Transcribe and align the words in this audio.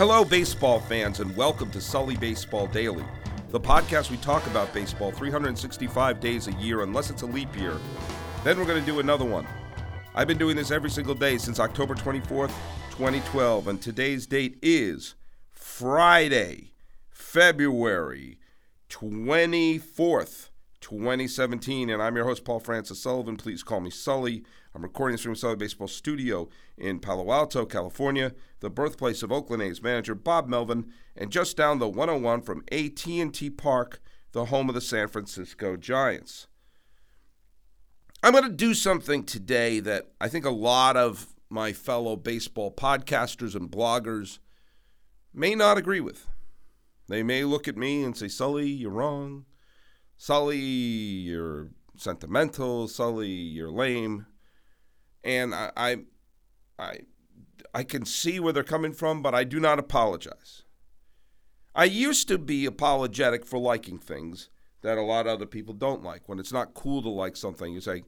Hello, 0.00 0.24
baseball 0.24 0.80
fans, 0.80 1.20
and 1.20 1.36
welcome 1.36 1.70
to 1.72 1.78
Sully 1.78 2.16
Baseball 2.16 2.66
Daily, 2.66 3.04
the 3.50 3.60
podcast 3.60 4.10
we 4.10 4.16
talk 4.16 4.46
about 4.46 4.72
baseball 4.72 5.12
365 5.12 6.20
days 6.20 6.48
a 6.48 6.52
year, 6.52 6.80
unless 6.84 7.10
it's 7.10 7.20
a 7.20 7.26
leap 7.26 7.54
year. 7.54 7.76
Then 8.42 8.58
we're 8.58 8.64
going 8.64 8.80
to 8.80 8.90
do 8.90 9.00
another 9.00 9.26
one. 9.26 9.46
I've 10.14 10.26
been 10.26 10.38
doing 10.38 10.56
this 10.56 10.70
every 10.70 10.88
single 10.88 11.14
day 11.14 11.36
since 11.36 11.60
October 11.60 11.94
24th, 11.94 12.50
2012, 12.92 13.68
and 13.68 13.82
today's 13.82 14.26
date 14.26 14.56
is 14.62 15.16
Friday, 15.50 16.72
February 17.10 18.38
24th, 18.88 20.48
2017. 20.80 21.90
And 21.90 22.02
I'm 22.02 22.16
your 22.16 22.24
host, 22.24 22.46
Paul 22.46 22.60
Francis 22.60 23.02
Sullivan. 23.02 23.36
Please 23.36 23.62
call 23.62 23.80
me 23.80 23.90
Sully. 23.90 24.44
I'm 24.72 24.82
recording 24.82 25.14
this 25.14 25.22
from 25.22 25.34
Sully 25.34 25.56
Baseball 25.56 25.88
Studio 25.88 26.48
in 26.78 27.00
Palo 27.00 27.32
Alto, 27.32 27.66
California, 27.66 28.32
the 28.60 28.70
birthplace 28.70 29.22
of 29.24 29.32
Oakland 29.32 29.64
A's 29.64 29.82
manager 29.82 30.14
Bob 30.14 30.46
Melvin, 30.46 30.92
and 31.16 31.32
just 31.32 31.56
down 31.56 31.80
the 31.80 31.88
101 31.88 32.42
from 32.42 32.62
AT&T 32.70 33.50
Park, 33.50 34.00
the 34.30 34.44
home 34.44 34.68
of 34.68 34.76
the 34.76 34.80
San 34.80 35.08
Francisco 35.08 35.76
Giants. 35.76 36.46
I'm 38.22 38.30
going 38.30 38.44
to 38.44 38.50
do 38.50 38.72
something 38.72 39.24
today 39.24 39.80
that 39.80 40.12
I 40.20 40.28
think 40.28 40.44
a 40.44 40.50
lot 40.50 40.96
of 40.96 41.34
my 41.48 41.72
fellow 41.72 42.14
baseball 42.14 42.72
podcasters 42.72 43.56
and 43.56 43.68
bloggers 43.68 44.38
may 45.34 45.56
not 45.56 45.78
agree 45.78 46.00
with. 46.00 46.28
They 47.08 47.24
may 47.24 47.42
look 47.42 47.66
at 47.66 47.76
me 47.76 48.04
and 48.04 48.16
say, 48.16 48.28
Sully, 48.28 48.68
you're 48.68 48.92
wrong. 48.92 49.46
Sully, 50.16 50.58
you're 50.58 51.70
sentimental. 51.96 52.86
Sully, 52.86 53.30
you're 53.30 53.72
lame 53.72 54.26
and 55.22 55.54
I, 55.54 55.70
I, 55.76 55.96
I, 56.78 56.98
I 57.74 57.84
can 57.84 58.04
see 58.04 58.40
where 58.40 58.52
they're 58.52 58.62
coming 58.62 58.92
from, 58.92 59.22
but 59.22 59.34
I 59.34 59.44
do 59.44 59.60
not 59.60 59.78
apologize. 59.78 60.62
I 61.74 61.84
used 61.84 62.28
to 62.28 62.38
be 62.38 62.66
apologetic 62.66 63.44
for 63.44 63.58
liking 63.58 63.98
things 63.98 64.48
that 64.82 64.98
a 64.98 65.02
lot 65.02 65.26
of 65.26 65.32
other 65.32 65.46
people 65.46 65.74
don't 65.74 66.02
like. 66.02 66.28
When 66.28 66.38
it's 66.38 66.52
not 66.52 66.74
cool 66.74 67.02
to 67.02 67.08
like 67.08 67.36
something, 67.36 67.72
you 67.72 67.80
say, 67.80 68.02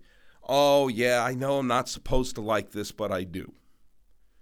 "Oh 0.48 0.88
yeah, 0.88 1.22
I 1.22 1.34
know 1.34 1.58
I'm 1.58 1.68
not 1.68 1.88
supposed 1.88 2.34
to 2.36 2.40
like 2.40 2.72
this, 2.72 2.90
but 2.90 3.12
I 3.12 3.24
do," 3.24 3.52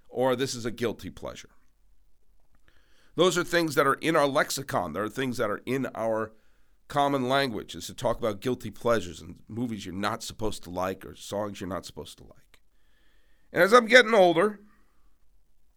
or 0.09 0.37
"This 0.37 0.55
is 0.55 0.65
a 0.65 0.71
guilty 0.71 1.11
pleasure." 1.11 1.51
Those 3.17 3.37
are 3.37 3.45
things 3.45 3.75
that 3.75 3.87
are 3.87 3.95
in 3.95 4.17
our 4.17 4.27
lexicon. 4.27 4.93
There 4.93 5.05
are 5.05 5.09
things 5.09 5.37
that 5.37 5.51
are 5.51 5.61
in 5.67 5.89
our 5.95 6.33
common 6.89 7.29
language 7.29 7.75
is 7.75 7.87
to 7.87 7.95
talk 7.95 8.19
about 8.19 8.41
guilty 8.41 8.71
pleasures 8.71 9.21
and 9.21 9.37
movies 9.49 9.87
you're 9.87 9.95
not 9.95 10.23
supposed 10.23 10.63
to 10.65 10.71
like 10.71 11.05
or 11.05 11.15
songs 11.15 11.61
you're 11.61 11.69
not 11.69 11.87
supposed 11.87 12.19
to 12.19 12.25
like. 12.25 12.50
And 13.53 13.63
as 13.63 13.73
I'm 13.73 13.87
getting 13.87 14.15
older, 14.15 14.61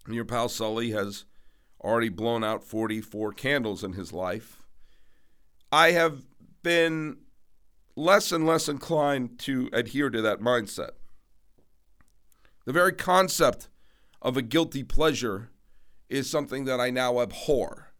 your 0.08 0.26
pal 0.26 0.50
Sully 0.50 0.92
has 0.92 1.26
already 1.82 2.10
blown 2.10 2.44
out 2.44 2.64
44 2.64 3.34
candles 3.34 3.84
in 3.84 3.94
his 3.94 4.14
life. 4.14 4.62
I 5.72 5.92
have 5.92 6.24
been 6.62 7.18
less 7.96 8.32
and 8.32 8.46
less 8.46 8.70
inclined 8.70 9.40
to 9.40 9.70
adhere 9.74 10.10
to 10.10 10.22
that 10.22 10.40
mindset. 10.40 10.92
The 12.66 12.74
very 12.74 12.94
concept 12.94 13.70
of 14.22 14.38
a 14.38 14.42
guilty 14.42 14.84
pleasure 14.84 15.50
is 16.10 16.30
something 16.30 16.66
that 16.66 16.80
I 16.80 16.90
now 16.90 17.20
abhor. 17.20 17.94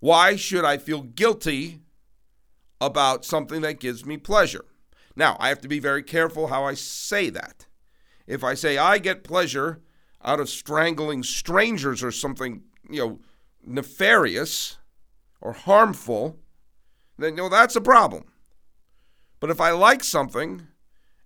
Why 0.00 0.36
should 0.36 0.64
I 0.64 0.76
feel 0.76 1.02
guilty 1.02 1.80
about 2.80 3.24
something 3.24 3.62
that 3.62 3.80
gives 3.80 4.04
me 4.04 4.16
pleasure? 4.16 4.64
Now, 5.14 5.36
I 5.38 5.48
have 5.48 5.60
to 5.60 5.68
be 5.68 5.78
very 5.78 6.02
careful 6.02 6.48
how 6.48 6.64
I 6.64 6.74
say 6.74 7.30
that 7.30 7.66
if 8.26 8.44
I 8.44 8.54
say 8.54 8.78
I 8.78 8.98
get 8.98 9.24
pleasure 9.24 9.80
out 10.24 10.40
of 10.40 10.48
strangling 10.48 11.22
strangers 11.22 12.02
or 12.02 12.10
something, 12.10 12.62
you 12.88 13.00
know, 13.00 13.18
nefarious 13.64 14.78
or 15.40 15.52
harmful, 15.52 16.38
then 17.18 17.36
you 17.36 17.42
know 17.42 17.48
that's 17.48 17.76
a 17.76 17.80
problem. 17.80 18.24
But 19.40 19.50
if 19.50 19.60
I 19.60 19.72
like 19.72 20.04
something 20.04 20.68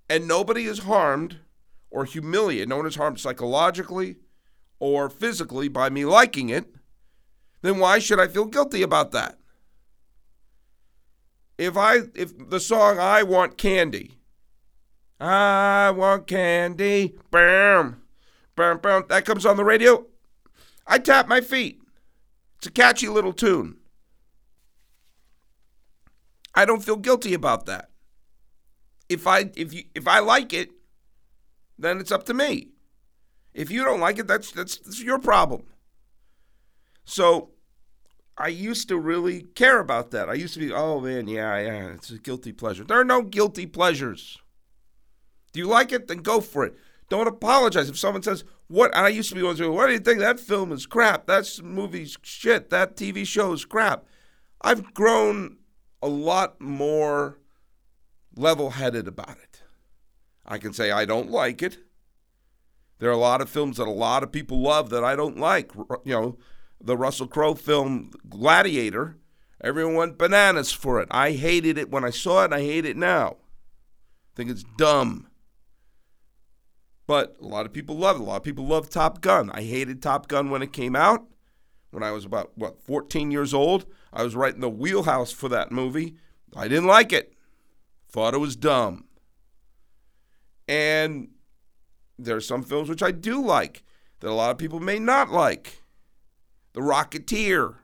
and 0.09 0.27
nobody 0.27 0.65
is 0.65 0.81
harmed 0.81 1.41
or 1.91 2.05
humiliated, 2.05 2.69
no 2.69 2.79
one 2.79 2.87
is 2.87 2.97
harmed 2.97 3.21
psychologically 3.21 4.17
or 4.79 5.09
physically 5.11 5.69
by 5.69 5.91
me 5.91 6.05
liking 6.05 6.49
it, 6.49 6.75
then 7.63 7.79
why 7.79 7.99
should 7.99 8.21
I 8.21 8.29
feel 8.29 8.47
guilty 8.47 8.83
about 8.83 9.13
that? 9.13 9.39
If 11.59 11.77
I 11.77 12.01
if 12.15 12.33
the 12.51 12.61
song 12.61 12.99
I 12.99 13.23
want 13.23 13.59
candy 13.59 14.19
I 15.21 15.91
want 15.91 16.27
candy. 16.27 17.17
Bam. 17.31 18.03
Bam, 18.55 18.79
bam. 18.79 19.05
That 19.09 19.25
comes 19.25 19.47
on 19.47 19.57
the 19.57 19.65
radio. 19.65 20.07
I 20.87 20.99
tap 20.99 21.29
my 21.29 21.41
feet. 21.41 21.81
It's 22.59 22.67
a 22.67 22.71
catchy 22.71 23.09
little 23.09 23.33
tune. 23.33 23.77
I 26.55 26.65
don't 26.65 26.83
feel 26.83 26.97
guilty 26.97 27.35
about 27.35 27.67
that. 27.67 27.91
If 29.09 29.27
I 29.27 29.51
if 29.57 29.73
you 29.73 29.85
if 29.95 30.09
I 30.09 30.21
like 30.21 30.53
it, 30.53 30.71
then 31.79 32.01
it's 32.01 32.11
up 32.11 32.25
to 32.25 32.35
me. 32.35 32.69
If 33.53 33.71
you 33.71 33.85
don't 33.85 34.01
like 34.01 34.19
it, 34.19 34.27
that's 34.27 34.53
that's, 34.53 34.79
that's 34.79 35.03
your 35.03 35.19
problem. 35.19 35.65
So 37.05 37.51
I 38.39 38.49
used 38.49 38.89
to 38.89 38.99
really 38.99 39.43
care 39.55 39.81
about 39.81 40.11
that. 40.11 40.29
I 40.29 40.35
used 40.35 40.55
to 40.55 40.61
be, 40.61 40.73
oh 40.73 41.01
man, 41.01 41.29
yeah, 41.29 41.59
yeah, 41.59 41.89
it's 41.89 42.11
a 42.11 42.19
guilty 42.19 42.53
pleasure. 42.53 42.85
There 42.85 43.01
are 43.01 43.05
no 43.05 43.23
guilty 43.23 43.67
pleasures. 43.67 44.39
Do 45.57 45.63
you 45.63 45.69
like 45.69 45.91
it? 45.91 46.07
Then 46.07 46.19
go 46.19 46.43
for 46.43 46.67
it. 46.67 46.77
Don't 47.09 47.27
apologize 47.27 47.89
if 47.89 47.99
someone 47.99 48.23
says, 48.23 48.45
"What?" 48.69 48.95
And 48.95 49.07
I 49.07 49.09
used 49.09 49.31
to 49.31 49.35
be 49.35 49.43
one 49.43 49.57
"What 49.57 49.87
do 49.87 49.93
you 49.95 49.99
think? 49.99 50.19
That 50.19 50.39
film 50.39 50.71
is 50.71 50.85
crap. 50.85 51.27
That 51.27 51.49
movie's 51.65 52.19
shit. 52.21 52.69
That 52.69 52.95
TV 52.95 53.25
show 53.25 53.55
is 53.55 53.65
crap." 53.65 54.05
I've 54.61 54.93
grown 54.93 55.57
a 56.03 56.09
lot 56.09 56.61
more 56.61 57.39
level-headed 58.37 59.09
about 59.09 59.39
it. 59.43 59.63
I 60.45 60.59
can 60.59 60.75
say 60.75 60.91
I 60.91 61.07
don't 61.07 61.31
like 61.31 61.63
it. 61.63 61.79
There 62.99 63.09
are 63.09 63.15
a 63.15 63.17
lot 63.17 63.41
of 63.41 63.49
films 63.49 63.79
that 63.79 63.89
a 63.89 63.91
lot 63.91 64.23
of 64.23 64.31
people 64.31 64.61
love 64.61 64.91
that 64.91 65.05
I 65.05 65.17
don't 65.17 65.39
like. 65.39 65.73
You 66.05 66.13
know, 66.13 66.39
the 66.79 66.99
Russell 66.99 67.29
Crowe 67.29 67.55
film 67.55 68.11
Gladiator. 68.29 69.17
Everyone 69.63 69.95
went 69.95 70.19
bananas 70.19 70.71
for 70.71 71.01
it. 71.01 71.09
I 71.11 71.33
hated 71.33 71.79
it 71.79 71.91
when 71.91 72.05
I 72.05 72.11
saw 72.11 72.43
it, 72.43 72.47
and 72.47 72.55
I 72.55 72.61
hate 72.61 72.85
it 72.85 72.99
now. 72.99 73.37
I 73.39 74.37
think 74.37 74.51
it's 74.51 74.65
dumb. 74.77 75.29
But 77.07 77.37
a 77.41 77.47
lot 77.47 77.67
of 77.67 77.73
people 77.73 77.97
love 77.97 78.17
it. 78.17 78.23
A 78.23 78.25
lot 78.25 78.37
of 78.37 78.43
people 78.43 78.67
love 78.67 78.91
Top 78.91 79.21
Gun. 79.21 79.51
I 79.53 79.63
hated 79.63 80.03
Top 80.03 80.29
Gun 80.29 80.51
when 80.51 80.63
it 80.63 80.73
came 80.73 80.97
out. 80.97 81.27
When 81.91 82.03
I 82.03 82.11
was 82.11 82.25
about, 82.25 82.53
what, 82.57 82.83
14 82.83 83.31
years 83.31 83.55
old, 83.55 83.87
I 84.13 84.23
was 84.23 84.35
right 84.35 84.55
in 84.55 84.61
the 84.61 84.69
wheelhouse 84.69 85.33
for 85.33 85.49
that 85.49 85.71
movie. 85.71 86.17
I 86.55 86.69
didn't 86.69 86.89
like 86.89 87.13
it. 87.13 87.33
Thought 88.09 88.35
it 88.35 88.39
was 88.39 88.57
dumb. 88.57 89.05
And 90.69 91.29
there 92.19 92.37
are 92.37 92.41
some 92.41 92.63
films 92.63 92.89
which 92.89 93.03
I 93.03 93.13
do 93.13 93.41
like 93.41 93.85
that 94.21 94.31
a 94.31 94.33
lot 94.33 94.51
of 94.51 94.59
people 94.59 94.81
may 94.81 94.99
not 94.99 95.31
like. 95.31 95.83
The 96.73 96.81
Rocketeer 96.81 97.77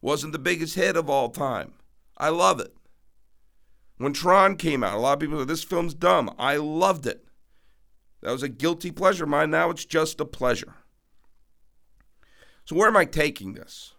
wasn't 0.00 0.32
the 0.32 0.38
biggest 0.38 0.74
hit 0.74 0.96
of 0.96 1.08
all 1.08 1.30
time. 1.30 1.72
I 2.18 2.28
love 2.28 2.60
it. 2.60 2.74
When 3.96 4.12
Tron 4.12 4.56
came 4.56 4.84
out, 4.84 4.94
a 4.94 4.98
lot 4.98 5.14
of 5.14 5.20
people 5.20 5.38
said 5.38 5.48
this 5.48 5.64
film's 5.64 5.94
dumb. 5.94 6.34
I 6.38 6.56
loved 6.56 7.06
it. 7.06 7.24
That 8.22 8.30
was 8.30 8.42
a 8.42 8.48
guilty 8.48 8.90
pleasure 8.90 9.24
of 9.24 9.30
mine. 9.30 9.50
Now 9.50 9.70
it's 9.70 9.84
just 9.84 10.20
a 10.20 10.24
pleasure. 10.24 10.74
So, 12.64 12.76
where 12.76 12.88
am 12.88 12.96
I 12.96 13.04
taking 13.04 13.54
this? 13.54 13.94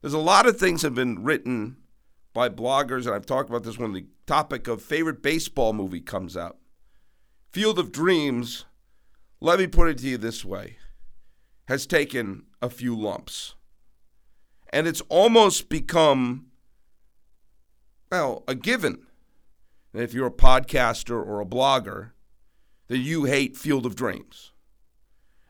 There's 0.00 0.12
a 0.12 0.18
lot 0.18 0.46
of 0.46 0.58
things 0.58 0.82
have 0.82 0.94
been 0.94 1.22
written 1.22 1.76
by 2.34 2.48
bloggers, 2.48 3.06
and 3.06 3.14
I've 3.14 3.26
talked 3.26 3.48
about 3.48 3.62
this 3.62 3.78
when 3.78 3.92
the 3.92 4.06
topic 4.26 4.66
of 4.66 4.82
favorite 4.82 5.22
baseball 5.22 5.72
movie 5.72 6.00
comes 6.00 6.36
up. 6.36 6.58
Field 7.52 7.78
of 7.78 7.92
Dreams, 7.92 8.64
let 9.40 9.60
me 9.60 9.68
put 9.68 9.88
it 9.88 9.98
to 9.98 10.08
you 10.08 10.18
this 10.18 10.44
way, 10.44 10.78
has 11.68 11.86
taken 11.86 12.42
a 12.60 12.68
few 12.68 12.96
lumps. 12.96 13.54
And 14.72 14.88
it's 14.88 15.02
almost 15.02 15.68
become, 15.68 16.46
well, 18.10 18.42
a 18.48 18.56
given. 18.56 19.06
And 19.92 20.02
if 20.02 20.12
you're 20.12 20.26
a 20.26 20.32
podcaster 20.32 21.12
or 21.12 21.40
a 21.40 21.46
blogger, 21.46 22.10
that 22.88 22.98
you 22.98 23.24
hate 23.24 23.56
Field 23.56 23.86
of 23.86 23.96
Dreams. 23.96 24.52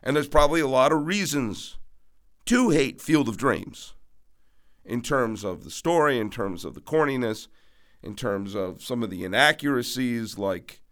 And 0.03 0.17
there's 0.17 0.29
probably 0.29 0.61
a 0.61 0.69
lot 0.69 0.93
of 0.93 1.07
reasons 1.07 1.79
to 2.47 2.71
hate 2.71 3.01
Field 3.01 3.29
of 3.29 3.37
Dreams 3.37 3.95
in 4.85 5.01
terms 5.01 5.45
of 5.45 5.65
the 5.65 5.71
story, 5.71 6.19
in 6.19 6.31
terms 6.31 6.65
of 6.65 6.75
the 6.75 6.81
corniness, 6.81 7.49
in 8.03 8.15
terms 8.15 8.55
of 8.55 8.83
some 8.83 9.03
of 9.03 9.11
the 9.11 9.25
inaccuracies, 9.25 10.37
like, 10.37 10.83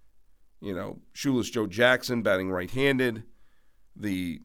you 0.60 0.74
know, 0.74 1.00
Shoeless 1.12 1.50
Joe 1.50 1.66
Jackson 1.66 2.22
batting 2.22 2.50
right 2.50 2.70
handed, 2.70 3.24
the, 3.94 4.40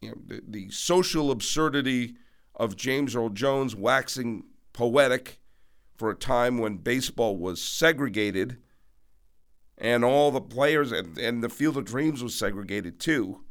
you 0.00 0.08
know, 0.08 0.16
the, 0.26 0.42
the 0.46 0.70
social 0.70 1.30
absurdity 1.30 2.16
of 2.56 2.76
James 2.76 3.14
Earl 3.14 3.28
Jones 3.28 3.76
waxing 3.76 4.44
poetic 4.72 5.38
for 5.96 6.10
a 6.10 6.16
time 6.16 6.58
when 6.58 6.78
baseball 6.78 7.36
was 7.36 7.62
segregated 7.62 8.58
and 9.78 10.04
all 10.04 10.30
the 10.30 10.40
players 10.40 10.92
and, 10.92 11.18
and 11.18 11.42
the 11.42 11.48
Field 11.48 11.76
of 11.76 11.84
Dreams 11.84 12.22
was 12.22 12.34
segregated 12.34 13.00
too. 13.00 13.42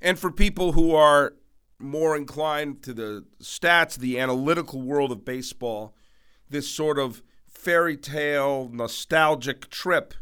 And 0.00 0.18
for 0.18 0.30
people 0.30 0.72
who 0.72 0.94
are 0.94 1.34
more 1.78 2.16
inclined 2.16 2.82
to 2.82 2.94
the 2.94 3.24
stats, 3.40 3.96
the 3.96 4.18
analytical 4.18 4.82
world 4.82 5.12
of 5.12 5.24
baseball, 5.24 5.94
this 6.48 6.68
sort 6.68 6.98
of 6.98 7.22
fairy 7.48 7.96
tale, 7.96 8.68
nostalgic 8.72 9.70
trip 9.70 10.14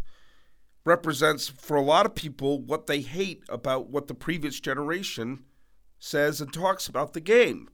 represents 0.85 1.49
for 1.49 1.77
a 1.77 1.83
lot 1.83 2.07
of 2.07 2.15
people 2.15 2.61
what 2.61 2.87
they 2.87 3.01
hate 3.01 3.43
about 3.49 3.89
what 3.89 4.09
the 4.09 4.15
previous 4.15 4.61
generation 4.61 5.45
says 5.99 6.41
and 6.41 6.53
talks 6.53 6.87
about 6.87 7.13
the 7.13 7.21
game. 7.21 7.69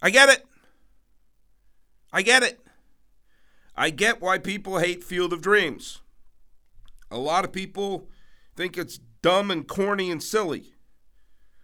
I 0.00 0.10
get 0.10 0.28
it. 0.28 0.44
I 2.12 2.22
get 2.22 2.42
it. 2.42 2.61
I 3.76 3.90
get 3.90 4.20
why 4.20 4.38
people 4.38 4.78
hate 4.78 5.02
Field 5.02 5.32
of 5.32 5.40
Dreams. 5.40 6.00
A 7.10 7.18
lot 7.18 7.44
of 7.44 7.52
people 7.52 8.08
think 8.54 8.76
it's 8.76 8.98
dumb 9.22 9.50
and 9.50 9.66
corny 9.66 10.10
and 10.10 10.22
silly. 10.22 10.74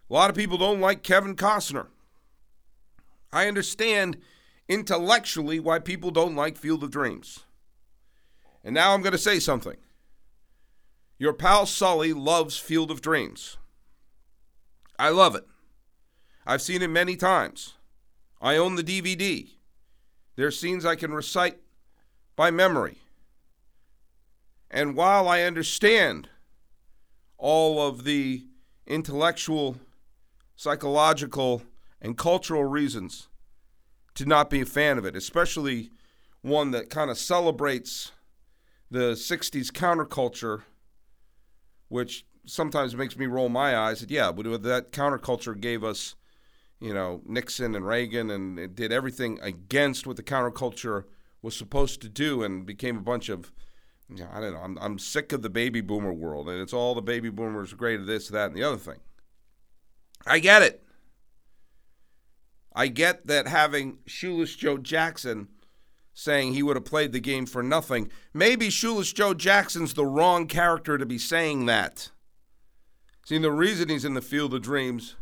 A 0.09 0.15
lot 0.15 0.31
of 0.31 0.37
people 0.37 0.57
don't 0.57 0.81
like 0.81 1.03
Kevin 1.03 1.37
Costner. 1.37 1.89
I 3.33 3.47
understand 3.47 4.19
intellectually 4.69 5.61
why 5.61 5.79
people 5.79 6.11
don't 6.11 6.37
like 6.37 6.57
Field 6.57 6.83
of 6.83 6.91
Dreams. 6.91 7.41
And 8.65 8.75
now 8.75 8.93
I'm 8.93 9.03
going 9.03 9.13
to 9.13 9.19
say 9.19 9.39
something. 9.39 9.77
Your 11.19 11.33
pal 11.33 11.67
Sully 11.67 12.13
loves 12.13 12.57
Field 12.57 12.91
of 12.91 13.03
Dreams. 13.03 13.59
I 14.99 15.11
love 15.11 15.35
it. 15.35 15.47
I've 16.47 16.63
seen 16.63 16.81
it 16.81 16.89
many 16.89 17.17
times. 17.17 17.75
I 18.41 18.57
own 18.57 18.77
the 18.77 18.83
DVD. 18.83 19.49
There 20.37 20.47
are 20.47 20.53
scenes 20.53 20.87
I 20.87 20.97
can 20.97 21.13
recite 21.13 21.59
by 22.39 22.53
memory. 22.53 22.99
And 24.71 24.95
while 24.95 25.29
I 25.29 25.43
understand 25.43 26.29
all 27.37 27.85
of 27.85 28.05
the 28.05 28.47
intellectual, 28.87 29.79
psychological, 30.55 31.63
and 32.01 32.17
cultural 32.17 32.63
reasons 32.63 33.27
to 34.15 34.25
not 34.25 34.51
be 34.51 34.61
a 34.61 34.67
fan 34.67 34.99
of 34.99 35.05
it, 35.05 35.17
especially 35.17 35.91
one 36.41 36.71
that 36.71 36.91
kind 36.91 37.11
of 37.11 37.19
celebrates 37.19 38.13
the 38.89 39.15
60s 39.15 39.73
counterculture, 39.73 40.63
which 41.89 42.25
sometimes 42.47 42.95
makes 42.95 43.17
me 43.17 43.27
roll 43.27 43.49
my 43.49 43.77
eyes. 43.77 44.07
Yeah, 44.09 44.31
but 44.31 44.63
that 44.63 44.93
counterculture 44.93 45.61
gave 45.61 45.83
us, 45.83 46.15
you 46.79 46.95
know, 46.95 47.21
Nixon 47.27 47.75
and 47.75 47.85
Reagan 47.85 48.31
and 48.31 48.61
it 48.61 48.77
did 48.77 48.93
everything 48.93 49.41
against 49.43 50.07
what 50.07 50.17
the 50.17 50.23
counterculture 50.23 51.03
was 51.43 51.57
supposed 51.57 52.01
to 52.03 52.09
do 52.09 52.43
and 52.43 52.67
became 52.67 52.97
a 52.97 53.03
bunch 53.03 53.29
of 53.29 53.53
yeah, 54.15 54.29
I 54.33 54.41
don't 54.41 54.55
know. 54.55 54.61
I'm, 54.61 54.79
I'm 54.79 54.99
sick 54.99 55.33
of 55.33 55.43
the 55.43 55.51
baby 55.51 55.81
boomer 55.83 56.13
world, 56.13 56.49
and 56.49 56.61
it's 56.63 56.73
all 56.73 56.95
the 56.95 57.03
baby 57.03 57.29
boomers 57.29 57.73
are 57.73 57.77
great 57.77 58.01
at 58.01 58.07
this, 58.07 58.29
that, 58.29 58.47
and 58.47 58.57
the 58.57 58.63
other 58.63 58.79
thing. 58.79 59.01
I 60.27 60.39
get 60.39 60.63
it. 60.63 60.83
I 62.75 62.89
get 62.89 63.27
that 63.27 63.47
having 63.47 63.99
Shoeless 64.07 64.55
Joe 64.57 64.79
Jackson 64.79 65.49
saying 66.15 66.55
he 66.55 66.63
would 66.63 66.77
have 66.77 66.85
played 66.85 67.13
the 67.13 67.21
game 67.21 67.45
for 67.45 67.63
nothing. 67.63 68.11
Maybe 68.33 68.71
Shoeless 68.71 69.13
Joe 69.13 69.35
Jackson's 69.35 69.95
the 69.95 70.07
wrong 70.07 70.47
character 70.47 70.97
to 70.97 71.07
be 71.07 71.19
saying 71.19 71.67
that. 71.67 72.11
See, 73.25 73.39
the 73.39 73.53
reason 73.53 73.89
he's 73.89 74.05
in 74.05 74.15
the 74.15 74.23
Field 74.23 74.55
of 74.55 74.63
Dreams 74.63 75.17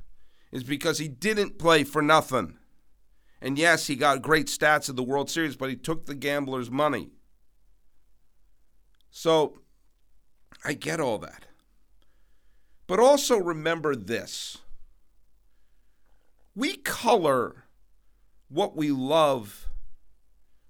is 0.53 0.63
because 0.63 0.99
he 0.99 1.09
didn't 1.09 1.59
play 1.59 1.83
for 1.83 2.03
nothing. 2.03 2.57
And 3.41 3.59
yes, 3.59 3.87
he 3.87 3.97
got 3.97 4.23
great 4.23 4.47
stats 4.47 4.89
in 4.89 4.97
the 4.97 5.03
World 5.03 5.31
Series, 5.31 5.57
but 5.57 5.69
he 5.69 5.77
took 5.77 6.07
the 6.07 6.15
gambler's 6.15 6.71
money. 6.71 7.11
So 9.11 9.61
I 10.65 10.73
get 10.73 11.01
all 11.01 11.19
that. 11.19 11.47
But 12.87 13.01
also 13.01 13.39
remember 13.39 13.95
this 13.95 14.59
we 16.55 16.77
color 16.77 17.65
what 18.49 18.77
we 18.77 18.91
love, 18.91 19.69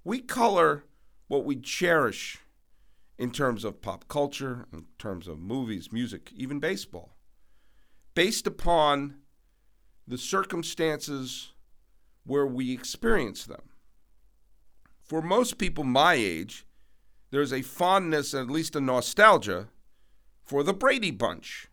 we 0.02 0.20
color 0.20 0.84
what 1.28 1.44
we 1.44 1.56
cherish 1.56 2.38
in 3.18 3.30
terms 3.30 3.64
of 3.64 3.80
pop 3.80 4.08
culture, 4.08 4.66
in 4.72 4.86
terms 4.98 5.28
of 5.28 5.38
movies, 5.38 5.92
music, 5.92 6.32
even 6.34 6.58
baseball, 6.58 7.16
based 8.14 8.46
upon 8.46 9.16
the 10.06 10.18
circumstances 10.18 11.52
where 12.26 12.46
we 12.46 12.72
experience 12.72 13.44
them. 13.44 13.62
For 15.02 15.22
most 15.22 15.58
people 15.58 15.84
my 15.84 16.14
age, 16.14 16.66
there's 17.30 17.52
a 17.52 17.62
fondness, 17.62 18.34
at 18.34 18.50
least 18.50 18.76
a 18.76 18.80
nostalgia, 18.80 19.68
for 20.42 20.62
the 20.62 20.74
Brady 20.74 21.10
Bunch. 21.10 21.68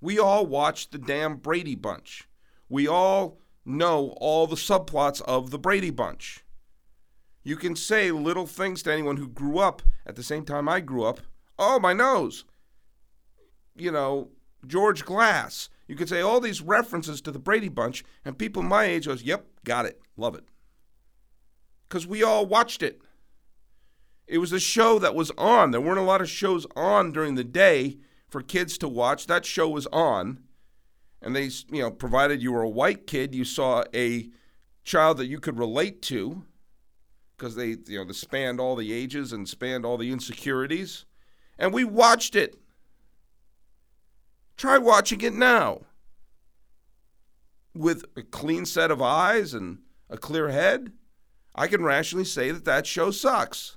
We 0.00 0.18
all 0.18 0.46
watched 0.46 0.92
the 0.92 0.98
damn 0.98 1.36
Brady 1.36 1.74
Bunch. 1.74 2.28
We 2.68 2.86
all 2.86 3.40
know 3.64 4.14
all 4.18 4.46
the 4.46 4.56
subplots 4.56 5.20
of 5.22 5.50
the 5.50 5.58
Brady 5.58 5.90
Bunch. 5.90 6.44
You 7.42 7.56
can 7.56 7.76
say 7.76 8.10
little 8.10 8.46
things 8.46 8.82
to 8.82 8.92
anyone 8.92 9.16
who 9.16 9.28
grew 9.28 9.58
up 9.58 9.82
at 10.04 10.16
the 10.16 10.22
same 10.22 10.44
time 10.44 10.68
I 10.68 10.80
grew 10.80 11.04
up. 11.04 11.20
Oh, 11.58 11.78
my 11.78 11.92
nose. 11.92 12.44
You 13.76 13.92
know, 13.92 14.30
George 14.66 15.04
Glass. 15.04 15.68
You 15.86 15.94
could 15.96 16.08
say 16.08 16.20
all 16.20 16.40
these 16.40 16.60
references 16.60 17.20
to 17.22 17.30
the 17.30 17.38
Brady 17.38 17.68
Bunch, 17.68 18.04
and 18.24 18.38
people 18.38 18.62
my 18.62 18.84
age 18.84 19.06
goes, 19.06 19.22
"Yep, 19.22 19.46
got 19.64 19.86
it, 19.86 20.00
love 20.16 20.34
it," 20.34 20.44
because 21.88 22.06
we 22.06 22.22
all 22.22 22.46
watched 22.46 22.82
it. 22.82 23.00
It 24.26 24.38
was 24.38 24.52
a 24.52 24.60
show 24.60 24.98
that 24.98 25.14
was 25.14 25.30
on. 25.38 25.70
There 25.70 25.80
weren't 25.80 26.00
a 26.00 26.02
lot 26.02 26.20
of 26.20 26.28
shows 26.28 26.66
on 26.74 27.12
during 27.12 27.36
the 27.36 27.44
day 27.44 27.98
for 28.28 28.42
kids 28.42 28.76
to 28.78 28.88
watch. 28.88 29.26
That 29.26 29.44
show 29.44 29.68
was 29.68 29.86
on. 29.88 30.40
And 31.22 31.34
they, 31.34 31.44
you 31.70 31.82
know, 31.82 31.90
provided 31.90 32.42
you 32.42 32.52
were 32.52 32.62
a 32.62 32.68
white 32.68 33.06
kid, 33.06 33.34
you 33.34 33.44
saw 33.44 33.84
a 33.94 34.28
child 34.84 35.18
that 35.18 35.26
you 35.26 35.40
could 35.40 35.58
relate 35.58 36.02
to 36.02 36.44
because 37.36 37.54
they, 37.54 37.76
you 37.86 37.98
know, 37.98 38.04
they 38.04 38.12
spanned 38.12 38.60
all 38.60 38.76
the 38.76 38.92
ages 38.92 39.32
and 39.32 39.48
spanned 39.48 39.84
all 39.84 39.96
the 39.96 40.10
insecurities. 40.10 41.04
And 41.58 41.72
we 41.72 41.84
watched 41.84 42.34
it. 42.34 42.56
Try 44.56 44.78
watching 44.78 45.20
it 45.20 45.34
now 45.34 45.82
with 47.74 48.04
a 48.16 48.22
clean 48.22 48.64
set 48.64 48.90
of 48.90 49.02
eyes 49.02 49.52
and 49.52 49.78
a 50.08 50.16
clear 50.16 50.48
head. 50.48 50.92
I 51.54 51.66
can 51.66 51.82
rationally 51.82 52.24
say 52.24 52.50
that 52.50 52.64
that 52.64 52.86
show 52.86 53.10
sucks. 53.10 53.76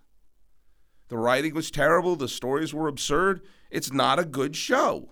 The 1.09 1.17
writing 1.17 1.53
was 1.53 1.71
terrible. 1.71 2.15
The 2.15 2.27
stories 2.27 2.73
were 2.73 2.87
absurd. 2.87 3.41
It's 3.69 3.91
not 3.91 4.19
a 4.19 4.25
good 4.25 4.55
show. 4.55 5.09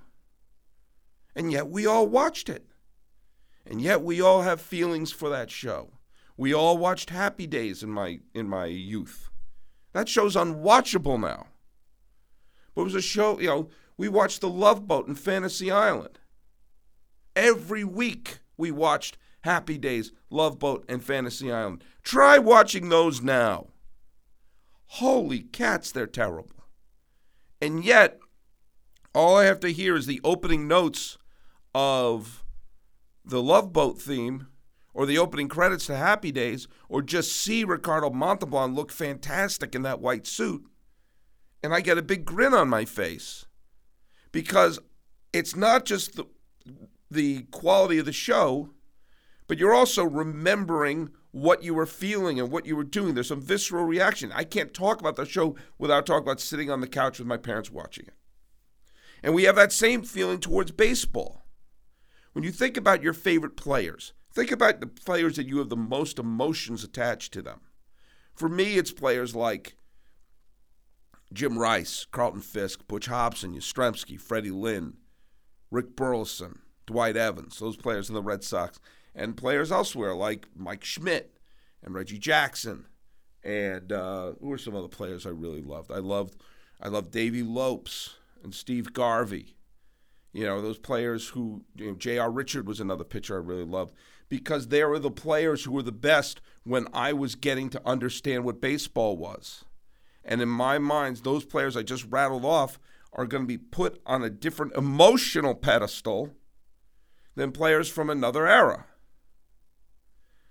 And 1.36 1.52
yet 1.52 1.68
we 1.68 1.86
all 1.86 2.08
watched 2.08 2.50
it. 2.50 2.66
And 3.66 3.82
yet 3.82 4.02
we 4.02 4.22
all 4.22 4.44
have 4.44 4.62
feelings 4.62 5.12
for 5.12 5.30
that 5.30 5.52
show. 5.52 5.92
We 6.38 6.54
all 6.54 6.78
watched 6.78 7.10
Happy 7.10 7.48
Days 7.48 7.84
in 7.84 7.90
my 7.90 8.20
in 8.34 8.48
my 8.48 8.66
youth. 8.66 9.30
That 9.94 10.08
show's 10.08 10.36
unwatchable 10.36 11.20
now. 11.20 11.48
But 12.78 12.82
it 12.84 12.94
was 12.94 12.96
a 12.96 13.02
show, 13.02 13.40
you 13.40 13.48
know, 13.48 13.70
we 13.98 14.08
watched 14.08 14.40
The 14.40 14.48
Love 14.48 14.88
Boat 14.88 15.08
and 15.08 15.18
Fantasy 15.18 15.72
Island. 15.72 16.20
Every 17.36 17.84
week 17.84 18.38
we 18.56 18.70
watched 18.70 19.18
Happy 19.42 19.80
Days, 19.80 20.12
Love 20.30 20.60
Boat, 20.60 20.86
and 20.88 21.04
Fantasy 21.04 21.52
Island. 21.52 21.84
Try 22.04 22.38
watching 22.38 22.90
those 22.90 23.20
now. 23.20 23.70
Holy 24.86 25.40
cats, 25.40 25.92
they're 25.92 26.06
terrible. 26.06 26.66
And 27.60 27.84
yet, 27.84 28.20
all 29.12 29.38
I 29.38 29.46
have 29.46 29.60
to 29.62 29.70
hear 29.74 29.96
is 29.96 30.06
the 30.06 30.22
opening 30.24 30.68
notes 30.68 31.18
of 31.74 32.46
the 33.26 33.42
Love 33.42 33.74
Boat 33.74 34.00
theme 34.00 34.50
or 34.94 35.08
the 35.08 35.18
opening 35.18 35.48
credits 35.48 35.88
to 35.88 35.96
Happy 35.96 36.32
Days 36.32 36.68
or 36.90 37.02
just 37.02 37.32
see 37.32 37.64
Ricardo 37.64 38.12
Montalban 38.12 38.76
look 38.76 38.92
fantastic 38.92 39.74
in 39.74 39.82
that 39.82 40.00
white 40.00 40.28
suit. 40.28 40.64
And 41.64 41.74
I 41.74 41.82
get 41.82 41.98
a 41.98 42.04
big 42.04 42.26
grin 42.26 42.54
on 42.54 42.70
my 42.70 42.86
face 42.86 43.46
because 44.32 44.80
it's 45.34 45.56
not 45.56 45.86
just 45.86 46.16
the, 46.16 46.26
the 47.10 47.44
quality 47.52 47.98
of 47.98 48.06
the 48.06 48.12
show, 48.12 48.72
but 49.48 49.58
you're 49.58 49.74
also 49.74 50.04
remembering 50.04 51.10
what 51.32 51.64
you 51.64 51.74
were 51.74 51.86
feeling 51.86 52.40
and 52.40 52.52
what 52.52 52.66
you 52.66 52.76
were 52.76 52.84
doing. 52.84 53.14
There's 53.14 53.28
some 53.28 53.42
visceral 53.42 53.86
reaction. 53.86 54.32
I 54.34 54.44
can't 54.44 54.74
talk 54.74 55.00
about 55.00 55.16
the 55.16 55.26
show 55.26 55.56
without 55.78 56.06
talking 56.06 56.24
about 56.24 56.42
sitting 56.42 56.70
on 56.70 56.82
the 56.82 56.88
couch 56.88 57.20
with 57.20 57.28
my 57.28 57.38
parents 57.38 57.72
watching 57.72 58.06
it. 58.08 58.14
And 59.24 59.34
we 59.34 59.44
have 59.44 59.56
that 59.56 59.72
same 59.72 60.04
feeling 60.04 60.40
towards 60.40 60.72
baseball. 60.72 61.44
When 62.34 62.44
you 62.44 62.52
think 62.52 62.78
about 62.78 63.02
your 63.02 63.14
favorite 63.14 63.58
players, 63.58 64.14
think 64.34 64.52
about 64.52 64.80
the 64.80 64.88
players 64.88 65.36
that 65.38 65.48
you 65.48 65.58
have 65.58 65.70
the 65.70 65.76
most 65.76 66.20
emotions 66.20 66.84
attached 66.84 67.34
to 67.34 67.42
them. 67.42 67.62
For 68.34 68.50
me, 68.50 68.78
it's 68.78 68.92
players 68.92 69.36
like 69.36 69.77
Jim 71.34 71.58
Rice, 71.58 72.06
Carlton 72.12 72.42
Fisk, 72.42 72.88
Butch 72.88 73.08
Hobson, 73.08 73.54
Yastrzemski, 73.54 74.20
Freddie 74.20 74.52
Lynn, 74.52 74.94
Rick 75.72 75.96
Burleson, 75.96 76.60
Dwight 76.86 77.18
Evans, 77.18 77.60
those 77.60 77.78
players 77.78 78.10
in 78.10 78.16
the 78.16 78.24
Red 78.24 78.44
Sox 78.44 78.80
and 79.14 79.36
players 79.36 79.72
elsewhere 79.72 80.14
like 80.14 80.48
Mike 80.56 80.84
Schmidt 80.84 81.38
and 81.84 81.94
Reggie 81.94 82.20
Jackson, 82.20 82.86
and 83.44 83.92
uh, 83.92 84.34
who 84.40 84.52
are 84.52 84.58
some 84.58 84.76
other 84.76 84.88
players 84.88 85.26
I 85.26 85.30
really 85.30 85.62
loved? 85.62 85.92
I 85.92 85.98
loved 85.98 86.42
I 86.82 86.88
loved 86.90 87.12
Davey 87.12 87.44
Lopes 87.44 88.16
and 88.44 88.54
Steve 88.54 88.94
Garvey 88.94 89.56
You 90.32 90.46
know, 90.46 90.62
those 90.62 90.78
players 90.78 91.30
who, 91.30 91.64
you 91.76 91.88
know, 91.88 91.96
J.R. 91.96 92.30
Richard 92.30 92.68
was 92.68 92.80
another 92.80 93.04
pitcher 93.04 93.36
I 93.36 93.40
really 93.40 93.64
loved 93.64 93.96
because 94.30 94.68
they 94.68 94.84
were 94.84 95.00
the 95.00 95.10
players 95.10 95.64
who 95.64 95.72
were 95.72 95.82
the 95.82 95.92
best 95.92 96.40
when 96.64 96.88
I 96.94 97.14
was 97.14 97.36
getting 97.36 97.70
to 97.72 97.82
understand 97.86 98.44
what 98.44 98.62
baseball 98.62 99.18
was. 99.18 99.64
And 100.28 100.42
in 100.42 100.50
my 100.50 100.78
mind, 100.78 101.18
those 101.18 101.46
players 101.46 101.78
I 101.78 101.84
just 101.84 102.06
rattled 102.10 102.46
off 102.46 102.80
are 103.14 103.26
going 103.26 103.44
to 103.44 103.48
be 103.48 103.58
put 103.58 104.02
on 104.06 104.24
a 104.24 104.30
different 104.30 104.76
emotional 104.76 105.56
pedestal 105.56 106.34
than 107.36 107.52
players 107.52 107.90
from 107.90 108.10
another 108.10 108.48
era. 108.48 108.86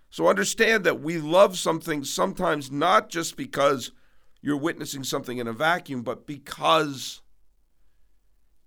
So 0.08 0.28
understand 0.28 0.84
that 0.84 1.00
we 1.00 1.18
love 1.18 1.58
something 1.58 2.04
sometimes 2.04 2.70
not 2.70 3.10
just 3.10 3.36
because 3.36 3.92
you're 4.40 4.56
witnessing 4.56 5.04
something 5.04 5.38
in 5.38 5.46
a 5.46 5.52
vacuum, 5.52 6.02
but 6.02 6.26
because 6.26 7.20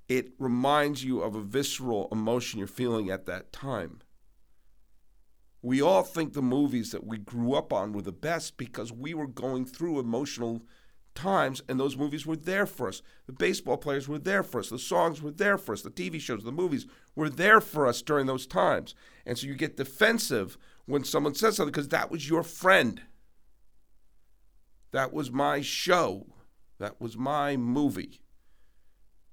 it 0.08 0.34
reminds 0.38 1.04
you 1.04 1.22
of 1.22 1.36
a 1.36 1.42
visceral 1.42 2.08
emotion 2.12 2.60
you're 2.60 2.68
feeling 2.68 3.10
at 3.10 3.26
that 3.26 3.52
time. 3.52 4.02
We 5.62 5.82
all 5.82 6.04
think 6.04 6.34
the 6.34 6.42
movies 6.42 6.92
that 6.92 7.06
we 7.06 7.18
grew 7.18 7.54
up 7.54 7.74
on 7.74 7.94
were 7.94 8.02
the 8.02 8.12
best 8.12 8.58
because 8.58 8.92
we 8.92 9.14
were 9.14 9.28
going 9.28 9.66
through 9.66 10.00
emotional 10.00 10.62
times 11.20 11.62
and 11.68 11.80
those 11.80 11.98
movies 11.98 12.26
were 12.26 12.36
there 12.36 12.66
for 12.66 12.88
us. 12.88 13.02
The 13.28 13.34
baseball 13.34 13.78
players 13.78 14.08
were 14.08 14.20
there 14.20 14.44
for 14.44 14.60
us. 14.60 14.70
The 14.70 14.80
songs 14.80 15.22
were 15.22 15.32
there 15.32 15.58
for 15.58 15.74
us. 15.74 15.82
The 15.82 15.92
TV 15.92 16.20
shows, 16.20 16.44
the 16.44 16.52
movies 16.52 16.86
were 17.16 17.30
there 17.30 17.60
for 17.60 17.86
us 17.88 18.02
during 18.02 18.26
those 18.26 18.48
times. 18.48 18.96
And 19.26 19.38
so 19.38 19.48
you 19.48 19.56
get 19.56 19.78
defensive 19.78 20.58
when 20.86 21.04
someone 21.04 21.36
says 21.36 21.58
something 21.58 21.72
because 21.72 21.90
that 21.90 22.10
was 22.10 22.30
your 22.30 22.44
friend. 22.44 23.02
That 24.92 25.14
was 25.14 25.32
my 25.32 25.62
show. 25.62 26.28
That 26.80 27.00
was 27.02 27.18
my 27.18 27.58
movie. 27.58 28.22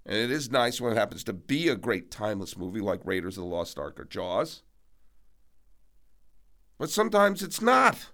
And 0.05 0.17
it 0.17 0.31
is 0.31 0.51
nice 0.51 0.81
when 0.81 0.93
it 0.93 0.99
happens 0.99 1.25
to 1.25 1.33
be 1.33 1.69
a 1.69 1.77
great 1.77 2.11
timeless 2.11 2.57
movie 2.57 2.81
like 2.81 3.01
Raiders 3.05 3.37
of 3.37 3.45
the 3.45 3.51
Lost 3.51 3.79
Ark 3.79 3.99
or 3.99 4.05
Jaws. 4.05 4.63
But 6.79 6.91
sometimes 6.91 7.43
it's 7.43 7.63
not. 7.63 8.11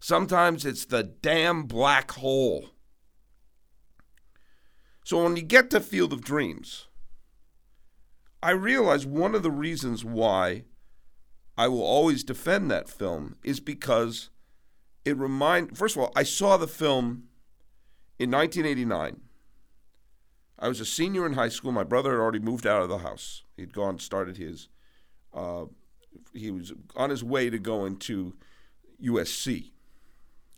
Sometimes 0.00 0.64
it's 0.64 0.86
the 0.86 1.02
damn 1.02 1.64
black 1.64 2.12
hole. 2.12 2.70
So 5.04 5.22
when 5.22 5.36
you 5.36 5.42
get 5.42 5.70
to 5.70 5.80
Field 5.80 6.12
of 6.12 6.22
Dreams, 6.22 6.86
I 8.42 8.52
realize 8.52 9.04
one 9.04 9.34
of 9.34 9.42
the 9.42 9.50
reasons 9.50 10.04
why 10.04 10.64
I 11.58 11.68
will 11.68 11.82
always 11.82 12.24
defend 12.24 12.70
that 12.70 12.88
film 12.88 13.36
is 13.44 13.60
because 13.60 14.30
it 15.04 15.16
remind 15.18 15.76
first 15.76 15.96
of 15.96 16.02
all, 16.02 16.12
I 16.16 16.22
saw 16.22 16.56
the 16.56 16.66
film 16.66 17.24
in 18.18 18.30
1989. 18.30 19.20
I 20.58 20.68
was 20.68 20.80
a 20.80 20.86
senior 20.86 21.26
in 21.26 21.34
high 21.34 21.48
school. 21.48 21.72
My 21.72 21.84
brother 21.84 22.12
had 22.12 22.20
already 22.20 22.38
moved 22.38 22.66
out 22.66 22.82
of 22.82 22.88
the 22.88 22.98
house. 22.98 23.44
He'd 23.56 23.74
gone 23.74 23.98
started 23.98 24.38
his 24.38 24.68
uh, 25.34 25.66
he 26.32 26.50
was 26.50 26.72
on 26.96 27.10
his 27.10 27.22
way 27.22 27.50
to 27.50 27.58
going 27.58 27.98
to 27.98 28.34
USC. 29.04 29.72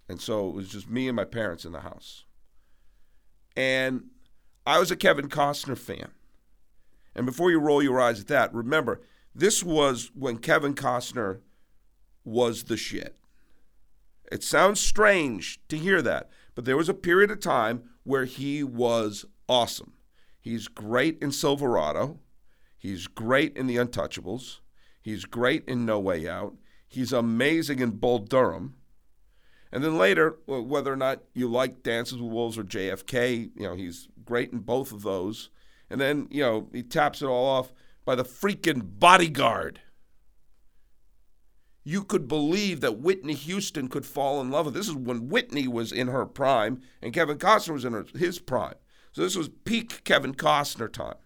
And 0.09 0.21
so 0.21 0.49
it 0.49 0.55
was 0.55 0.69
just 0.69 0.91
me 0.91 1.09
and 1.09 1.17
my 1.17 1.25
parents 1.25 1.65
in 1.65 1.73
the 1.73 1.81
house. 1.81 2.25
And 3.57 4.11
I 4.67 4.79
was 4.79 4.91
a 4.91 4.97
Kevin 4.97 5.29
Costner 5.29 5.79
fan. 5.79 6.11
And 7.15 7.27
before 7.27 7.51
you 7.51 7.61
roll 7.61 7.83
your 7.83 8.01
eyes 8.01 8.21
at 8.21 8.29
that, 8.29 8.55
remember, 8.55 9.03
this 9.35 9.63
was 9.63 10.11
when 10.15 10.39
Kevin 10.39 10.75
Costner 10.75 11.41
was 12.25 12.65
the 12.65 12.77
shit. 12.77 13.17
It 14.31 14.43
sounds 14.43 14.81
strange 14.81 15.61
to 15.69 15.77
hear 15.77 16.01
that, 16.03 16.31
but 16.55 16.65
there 16.65 16.77
was 16.77 16.89
a 16.89 16.95
period 16.95 17.31
of 17.31 17.41
time 17.41 17.83
where 18.05 18.25
he 18.25 18.63
was 18.63 19.27
awesome. 19.49 19.93
He's 20.41 20.69
great 20.69 21.19
in 21.23 21.33
Silverado. 21.33 22.19
He's 22.79 23.07
great 23.07 23.57
in 23.57 23.67
The 23.67 23.77
Untouchables. 23.77 24.59
He's 25.01 25.25
great 25.25 25.65
in 25.67 25.85
No 25.85 26.01
Way 26.01 26.29
Out. 26.29 26.55
He's 26.89 27.13
amazing 27.13 27.81
in 27.81 27.91
Bull 27.93 28.19
Durham. 28.19 28.75
And 29.73 29.83
then 29.83 29.97
later, 29.97 30.37
whether 30.47 30.93
or 30.93 30.97
not 30.97 31.23
you 31.33 31.49
like 31.49 31.83
Dances 31.83 32.19
with 32.19 32.31
Wolves 32.31 32.59
or 32.59 32.65
JFK, 32.65 33.51
you 33.57 33.63
know, 33.63 33.75
he's 33.75 34.09
great 34.25 34.53
in 34.53 34.59
both 34.59 34.93
of 34.93 35.03
those. 35.03 35.49
And 35.89 36.01
then, 36.01 36.29
you 36.31 36.43
know, 36.43 36.69
he 36.73 36.83
taps 36.83 37.23
it 37.23 37.27
all 37.27 37.47
off 37.47 37.73
by 38.05 38.15
the 38.15 38.25
freaking 38.25 38.83
bodyguard. 38.99 39.81
You 41.85 42.05
could 42.05 42.29
believe 42.29 42.81
that 42.81 42.99
Whitney 42.99 43.35
Houston 43.35 43.89
could 43.89 44.07
fall 44.07 44.41
in 44.41 44.51
love 44.51 44.67
with. 44.67 44.75
This 44.75 44.89
is 44.89 44.95
when 44.95 45.29
Whitney 45.29 45.67
was 45.67 45.91
in 45.91 46.09
her 46.09 46.27
prime 46.27 46.83
and 47.01 47.15
Kevin 47.15 47.39
Costner 47.39 47.73
was 47.73 47.85
in 47.85 47.95
her, 47.95 48.07
his 48.15 48.39
prime. 48.39 48.75
So 49.13 49.23
this 49.23 49.37
was 49.37 49.49
peak 49.49 50.05
Kevin 50.05 50.35
Costner 50.35 50.93
time. 50.93 51.17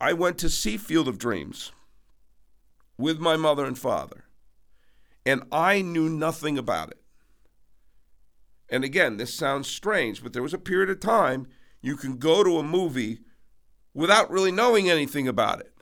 I 0.00 0.12
went 0.14 0.38
to 0.38 0.48
see 0.48 0.76
Field 0.76 1.08
of 1.08 1.18
Dreams 1.18 1.72
with 2.96 3.18
my 3.18 3.36
mother 3.36 3.66
and 3.66 3.78
father, 3.78 4.24
and 5.26 5.42
I 5.52 5.82
knew 5.82 6.08
nothing 6.08 6.56
about 6.56 6.90
it. 6.90 6.99
And 8.70 8.84
again, 8.84 9.16
this 9.16 9.34
sounds 9.34 9.68
strange, 9.68 10.22
but 10.22 10.32
there 10.32 10.42
was 10.42 10.54
a 10.54 10.58
period 10.58 10.90
of 10.90 11.00
time 11.00 11.48
you 11.82 11.96
can 11.96 12.18
go 12.18 12.44
to 12.44 12.58
a 12.58 12.62
movie 12.62 13.20
without 13.92 14.30
really 14.30 14.52
knowing 14.52 14.88
anything 14.88 15.26
about 15.26 15.60
it 15.60 15.72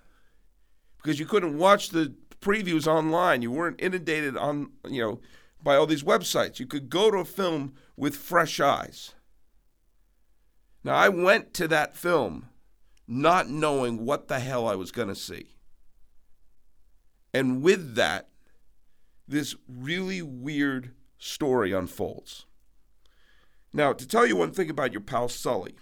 because 0.96 1.18
you 1.18 1.26
couldn't 1.26 1.58
watch 1.58 1.90
the 1.90 2.14
previews 2.40 2.86
online. 2.86 3.42
You 3.42 3.50
weren't 3.50 3.80
inundated 3.80 4.36
on, 4.36 4.72
you 4.88 5.02
know, 5.02 5.20
by 5.62 5.76
all 5.76 5.86
these 5.86 6.02
websites. 6.02 6.58
You 6.58 6.66
could 6.66 6.88
go 6.88 7.10
to 7.10 7.18
a 7.18 7.24
film 7.24 7.74
with 7.96 8.16
fresh 8.16 8.60
eyes. 8.60 9.14
Now, 10.84 10.94
I 10.94 11.08
went 11.08 11.52
to 11.54 11.68
that 11.68 11.96
film 11.96 12.48
not 13.06 13.48
knowing 13.48 14.04
what 14.04 14.28
the 14.28 14.38
hell 14.38 14.68
I 14.68 14.76
was 14.76 14.92
going 14.92 15.08
to 15.08 15.14
see. 15.14 15.56
And 17.34 17.62
with 17.62 17.94
that, 17.96 18.28
this 19.26 19.54
really 19.68 20.22
weird 20.22 20.92
story 21.18 21.72
unfolds. 21.72 22.46
Now, 23.72 23.92
to 23.92 24.06
tell 24.06 24.26
you 24.26 24.36
one 24.36 24.52
thing 24.52 24.70
about 24.70 24.92
your 24.92 25.00
pal 25.00 25.28
Sully, 25.28 25.76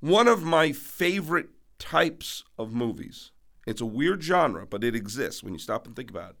one 0.00 0.28
of 0.28 0.42
my 0.42 0.72
favorite 0.72 1.50
types 1.78 2.44
of 2.58 2.72
movies, 2.72 3.32
it's 3.66 3.80
a 3.80 3.86
weird 3.86 4.22
genre, 4.22 4.66
but 4.66 4.84
it 4.84 4.94
exists 4.94 5.42
when 5.42 5.52
you 5.52 5.58
stop 5.58 5.86
and 5.86 5.94
think 5.94 6.10
about 6.10 6.30
it. 6.30 6.36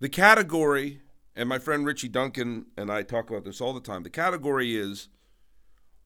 The 0.00 0.08
category, 0.08 1.00
and 1.36 1.48
my 1.48 1.58
friend 1.58 1.86
Richie 1.86 2.08
Duncan 2.08 2.66
and 2.76 2.90
I 2.90 3.02
talk 3.02 3.30
about 3.30 3.44
this 3.44 3.60
all 3.60 3.72
the 3.72 3.80
time, 3.80 4.02
the 4.02 4.10
category 4.10 4.76
is 4.76 5.08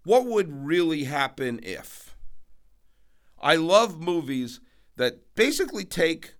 what 0.04 0.26
would 0.26 0.64
really 0.64 1.04
happen 1.04 1.60
if? 1.62 2.16
I 3.40 3.56
love 3.56 4.00
movies 4.00 4.60
that 4.96 5.34
basically 5.34 5.84
take 5.84 6.34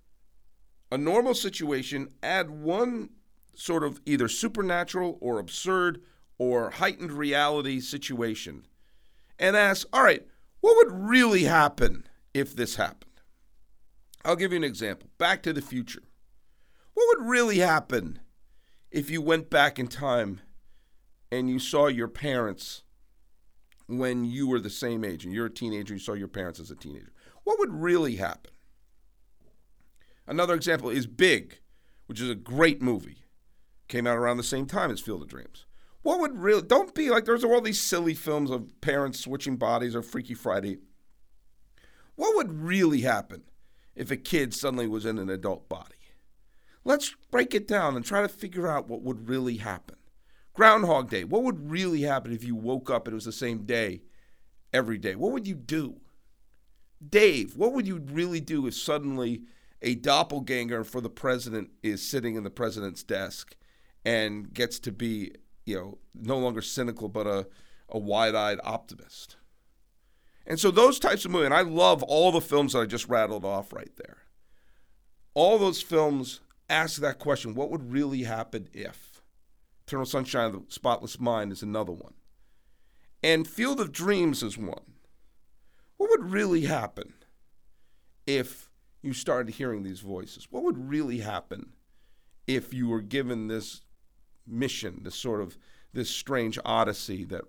a 0.91 0.99
normal 0.99 1.35
situation, 1.35 2.09
add 2.23 2.51
one 2.51 3.11
sort 3.59 3.83
of 3.83 4.01
either 4.07 4.29
supernatural 4.29 5.19
or 5.21 5.39
absurd 5.39 6.01
or 6.39 6.71
heightened 6.71 7.13
reality 7.13 7.81
situation, 7.81 8.65
and 9.39 9.57
ask, 9.57 9.87
all 9.93 10.05
right, 10.05 10.25
what 10.61 10.77
would 10.77 10.95
really 10.95 11.45
happen 11.45 12.07
if 12.33 12.55
this 12.55 12.77
happened? 12.77 13.05
I'll 14.25 14.37
give 14.37 14.53
you 14.53 14.57
an 14.59 14.65
example 14.65 15.09
Back 15.19 15.43
to 15.43 15.53
the 15.53 15.61
Future. 15.61 16.03
What 16.95 17.19
would 17.19 17.29
really 17.29 17.59
happen 17.59 18.21
if 18.91 19.11
you 19.11 19.21
went 19.21 19.51
back 19.51 19.79
in 19.79 19.89
time 19.89 20.41
and 21.33 21.51
you 21.51 21.59
saw 21.59 21.89
your 21.89 22.09
parents 22.09 22.85
when 23.87 24.25
you 24.25 24.47
were 24.47 24.61
the 24.61 24.71
same 24.71 25.05
age 25.05 25.25
and 25.25 25.35
you're 25.35 25.47
a 25.47 25.51
teenager, 25.51 25.95
you 25.95 26.01
saw 26.01 26.13
your 26.13 26.29
parents 26.29 26.61
as 26.61 26.71
a 26.71 26.77
teenager? 26.77 27.13
what 27.49 27.59
would 27.59 27.73
really 27.73 28.17
happen? 28.17 28.53
Another 30.27 30.53
example 30.53 30.91
is 30.91 31.07
Big, 31.07 31.61
which 32.05 32.21
is 32.21 32.29
a 32.29 32.35
great 32.35 32.83
movie. 32.83 33.25
Came 33.89 34.07
out 34.07 34.19
around 34.19 34.37
the 34.37 34.43
same 34.43 34.67
time 34.67 34.91
as 34.91 35.01
Field 35.01 35.23
of 35.23 35.29
Dreams. 35.29 35.65
What 36.03 36.21
would 36.21 36.39
really, 36.39 36.63
don't 36.63 36.95
be 36.95 37.11
like, 37.11 37.25
there's 37.25 37.45
all 37.45 37.61
these 37.61 37.81
silly 37.81 38.15
films 38.15 38.51
of 38.51 38.81
parents 38.81 39.21
switching 39.21 39.57
bodies 39.57 39.97
or 39.97 40.03
Freaky 40.03 40.35
Friday. 40.35 40.79
What 42.15 42.37
would 42.37 42.63
really 42.63 43.01
happen 43.01 43.43
if 43.95 44.11
a 44.11 44.17
kid 44.17 44.55
suddenly 44.55 44.87
was 44.87 45.07
in 45.07 45.19
an 45.19 45.31
adult 45.31 45.69
body? 45.69 45.95
Let's 46.85 47.15
break 47.31 47.55
it 47.55 47.67
down 47.67 47.97
and 47.97 48.05
try 48.05 48.23
to 48.23 48.29
figure 48.29 48.69
out 48.69 48.89
what 48.89 49.03
would 49.03 49.29
really 49.29 49.57
happen. 49.57 49.97
Groundhog 50.55 51.11
Day, 51.11 51.25
what 51.25 51.43
would 51.43 51.71
really 51.71 52.03
happen 52.03 52.33
if 52.33 52.43
you 52.43 52.55
woke 52.55 52.91
up 52.91 53.07
and 53.07 53.13
it 53.13 53.15
was 53.15 53.25
the 53.25 53.33
same 53.33 53.65
day 53.65 54.03
every 54.73 54.99
day? 54.99 55.15
What 55.15 55.33
would 55.33 55.47
you 55.47 55.55
do? 55.55 56.01
Dave, 57.07 57.57
what 57.57 57.73
would 57.73 57.87
you 57.87 57.99
really 58.11 58.41
do 58.41 58.67
if 58.67 58.75
suddenly 58.75 59.43
a 59.83 59.95
doppelganger 59.95 60.83
for 60.83 61.01
the 61.01 61.11
president 61.11 61.71
is 61.83 62.09
sitting 62.09 62.35
in 62.35 62.43
the 62.43 62.51
president's 62.51 63.03
desk 63.03 63.55
and 64.05 64.53
gets 64.53 64.79
to 64.81 64.93
be, 64.93 65.33
you 65.65 65.77
know, 65.77 65.99
no 66.15 66.39
longer 66.39 66.63
cynical 66.63 67.09
but 67.09 67.27
a, 67.27 67.47
a 67.89 67.99
wide-eyed 67.99 68.61
optimist? 68.65 69.37
And 70.47 70.59
so 70.59 70.71
those 70.71 70.99
types 70.99 71.25
of 71.25 71.31
movies, 71.31 71.47
and 71.47 71.55
I 71.55 71.61
love 71.61 72.03
all 72.03 72.33
the 72.33 72.41
films 72.41 72.73
that 72.73 72.81
I 72.81 72.87
just 72.87 73.09
rattled 73.09 73.45
off 73.45 73.73
right 73.73 73.95
there. 73.97 74.19
All 75.35 75.59
those 75.59 75.83
films 75.83 76.41
ask 76.71 77.01
that 77.01 77.19
question: 77.19 77.55
What 77.55 77.71
would 77.71 77.93
really 77.93 78.23
happen 78.23 78.69
if? 78.73 79.21
Eternal 79.87 80.07
Sunshine 80.07 80.47
of 80.47 80.53
the 80.53 80.63
Spotless 80.69 81.19
Mind 81.19 81.53
is 81.53 81.63
another 81.63 81.93
one. 81.93 82.15
And 83.23 83.49
Field 83.49 83.81
of 83.81 83.91
Dreams 83.91 84.43
is 84.43 84.59
one. 84.59 84.95
What 85.97 86.11
would 86.11 86.31
really 86.31 86.63
happen 86.63 87.15
if 88.27 88.71
you 89.03 89.13
started 89.13 89.55
hearing 89.55 89.83
these 89.83 90.01
voices? 90.01 90.49
What 90.51 90.63
would 90.63 90.91
really 90.91 91.21
happen 91.21 91.73
if 92.47 92.73
you 92.73 92.89
were 92.89 93.01
given 93.01 93.49
this 93.49 93.81
mission, 94.49 95.01
this 95.03 95.15
sort 95.15 95.41
of 95.41 95.57
this 95.93 96.11
strange 96.11 96.59
odyssey 96.65 97.25
that 97.25 97.43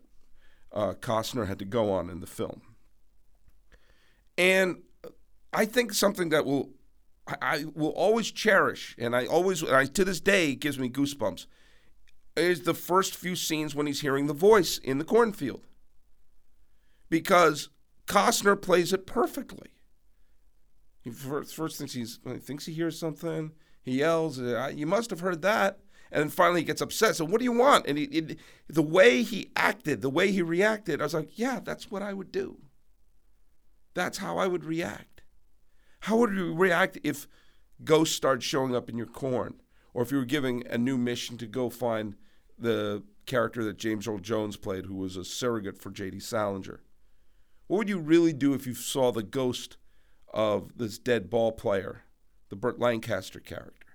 uh, 0.71 0.93
Costner 0.93 1.47
had 1.47 1.59
to 1.59 1.65
go 1.65 1.91
on 1.91 2.09
in 2.09 2.19
the 2.19 2.27
film? 2.27 2.61
And 4.37 4.83
I 5.51 5.65
think 5.65 5.93
something 5.93 6.29
that 6.29 6.45
will 6.45 6.69
I, 7.41 7.65
will 7.75 7.89
always 7.89 8.31
cherish, 8.31 8.95
and 8.97 9.15
I 9.15 9.25
always, 9.25 9.61
and 9.61 9.75
I, 9.75 9.85
to 9.85 10.05
this 10.05 10.19
day, 10.19 10.55
gives 10.55 10.79
me 10.79 10.89
goosebumps, 10.89 11.45
is 12.35 12.61
the 12.61 12.73
first 12.73 13.15
few 13.15 13.35
scenes 13.35 13.75
when 13.75 13.85
he's 13.85 14.01
hearing 14.01 14.27
the 14.27 14.33
voice 14.33 14.77
in 14.77 14.97
the 14.97 15.03
cornfield. 15.03 15.67
Because 17.09 17.69
Costner 18.07 18.59
plays 18.59 18.93
it 18.93 19.05
perfectly. 19.05 19.69
He 21.01 21.11
first, 21.11 21.77
thinks 21.77 21.93
he's 21.93 22.19
he 22.25 22.37
thinks 22.37 22.65
he 22.65 22.73
hears 22.73 22.99
something. 22.99 23.51
He 23.81 23.99
yells, 23.99 24.39
"You 24.39 24.85
must 24.85 25.09
have 25.09 25.21
heard 25.21 25.41
that!" 25.41 25.79
And 26.11 26.21
then 26.21 26.29
finally 26.29 26.61
he 26.61 26.65
gets 26.65 26.81
upset. 26.81 27.15
So 27.15 27.25
what 27.25 27.39
do 27.39 27.43
you 27.45 27.51
want? 27.51 27.85
And 27.87 27.97
he, 27.97 28.37
the 28.67 28.81
way 28.81 29.21
he 29.21 29.51
acted, 29.55 30.01
the 30.01 30.09
way 30.09 30.31
he 30.31 30.41
reacted, 30.41 31.01
I 31.01 31.03
was 31.03 31.13
like, 31.13 31.37
"Yeah, 31.37 31.59
that's 31.63 31.91
what 31.91 32.01
I 32.01 32.13
would 32.13 32.31
do. 32.31 32.57
That's 33.93 34.17
how 34.17 34.37
I 34.37 34.47
would 34.47 34.65
react." 34.65 35.21
How 36.01 36.17
would 36.17 36.33
you 36.33 36.53
react 36.53 36.97
if 37.03 37.27
ghosts 37.83 38.15
started 38.15 38.41
showing 38.41 38.75
up 38.75 38.89
in 38.89 38.97
your 38.97 39.07
corn? 39.07 39.61
Or 39.93 40.03
if 40.03 40.11
you 40.11 40.17
were 40.17 40.25
giving 40.25 40.65
a 40.67 40.77
new 40.77 40.97
mission 40.97 41.37
to 41.39 41.47
go 41.47 41.69
find 41.69 42.15
the 42.57 43.03
character 43.25 43.63
that 43.63 43.77
James 43.77 44.07
Earl 44.07 44.19
Jones 44.19 44.55
played, 44.55 44.85
who 44.85 44.95
was 44.95 45.17
a 45.17 45.25
surrogate 45.25 45.79
for 45.79 45.91
J.D. 45.91 46.19
Salinger? 46.19 46.81
What 47.67 47.77
would 47.77 47.89
you 47.89 47.99
really 47.99 48.33
do 48.33 48.53
if 48.53 48.65
you 48.65 48.73
saw 48.73 49.11
the 49.11 49.23
ghost 49.23 49.77
of 50.33 50.77
this 50.77 50.97
dead 50.97 51.29
ball 51.29 51.51
player, 51.51 52.03
the 52.49 52.55
Burt 52.55 52.79
Lancaster 52.79 53.39
character? 53.39 53.87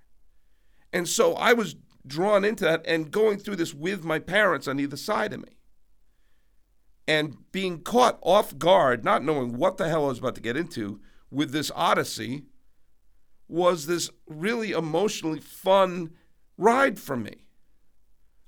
And 0.92 1.08
so 1.08 1.34
I 1.34 1.52
was 1.52 1.74
drawn 2.06 2.44
into 2.44 2.64
that 2.64 2.84
and 2.86 3.10
going 3.10 3.38
through 3.38 3.56
this 3.56 3.74
with 3.74 4.04
my 4.04 4.18
parents 4.18 4.68
on 4.68 4.78
either 4.78 4.96
side 4.96 5.32
of 5.32 5.40
me. 5.40 5.56
And 7.06 7.36
being 7.52 7.80
caught 7.80 8.18
off 8.22 8.58
guard, 8.58 9.04
not 9.04 9.22
knowing 9.22 9.56
what 9.56 9.76
the 9.76 9.88
hell 9.88 10.06
I 10.06 10.08
was 10.08 10.18
about 10.18 10.34
to 10.36 10.40
get 10.40 10.56
into, 10.56 11.00
with 11.30 11.52
this 11.52 11.70
Odyssey 11.74 12.44
was 13.48 13.86
this 13.86 14.10
really 14.26 14.72
emotionally 14.72 15.40
fun 15.40 16.12
ride 16.56 16.98
for 16.98 17.16
me. 17.16 17.46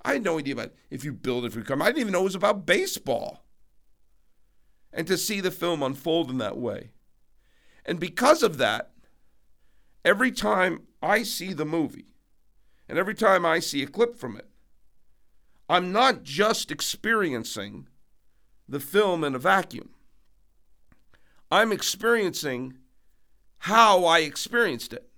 I 0.05 0.15
had 0.15 0.25
no 0.25 0.39
idea 0.39 0.55
about 0.55 0.73
if 0.89 1.05
you 1.05 1.13
build 1.13 1.45
if 1.45 1.55
you 1.55 1.63
come. 1.63 1.83
I 1.83 1.87
didn't 1.87 2.01
even 2.01 2.13
know 2.13 2.21
it 2.21 2.25
was 2.25 2.35
about 2.35 2.65
baseball. 2.65 3.45
And 4.93 5.07
to 5.07 5.19
see 5.19 5.41
the 5.41 5.51
film 5.51 5.83
unfold 5.83 6.31
in 6.31 6.39
that 6.39 6.57
way. 6.57 6.93
And 7.85 8.01
because 8.01 8.43
of 8.43 8.57
that, 8.59 8.93
every 10.05 10.33
time 10.33 10.87
I 11.03 11.23
see 11.25 11.53
the 11.53 11.67
movie 11.67 12.16
and 12.89 12.99
every 12.99 13.15
time 13.15 13.45
I 13.45 13.59
see 13.59 13.83
a 13.83 13.87
clip 13.87 14.17
from 14.17 14.37
it, 14.37 14.49
I'm 15.69 15.93
not 15.93 16.23
just 16.23 16.71
experiencing 16.71 17.89
the 18.69 18.81
film 18.81 19.25
in 19.25 19.35
a 19.35 19.39
vacuum. 19.39 19.91
I'm 21.51 21.73
experiencing 21.73 22.79
how 23.59 24.05
I 24.05 24.21
experienced 24.21 24.93
it. 24.93 25.09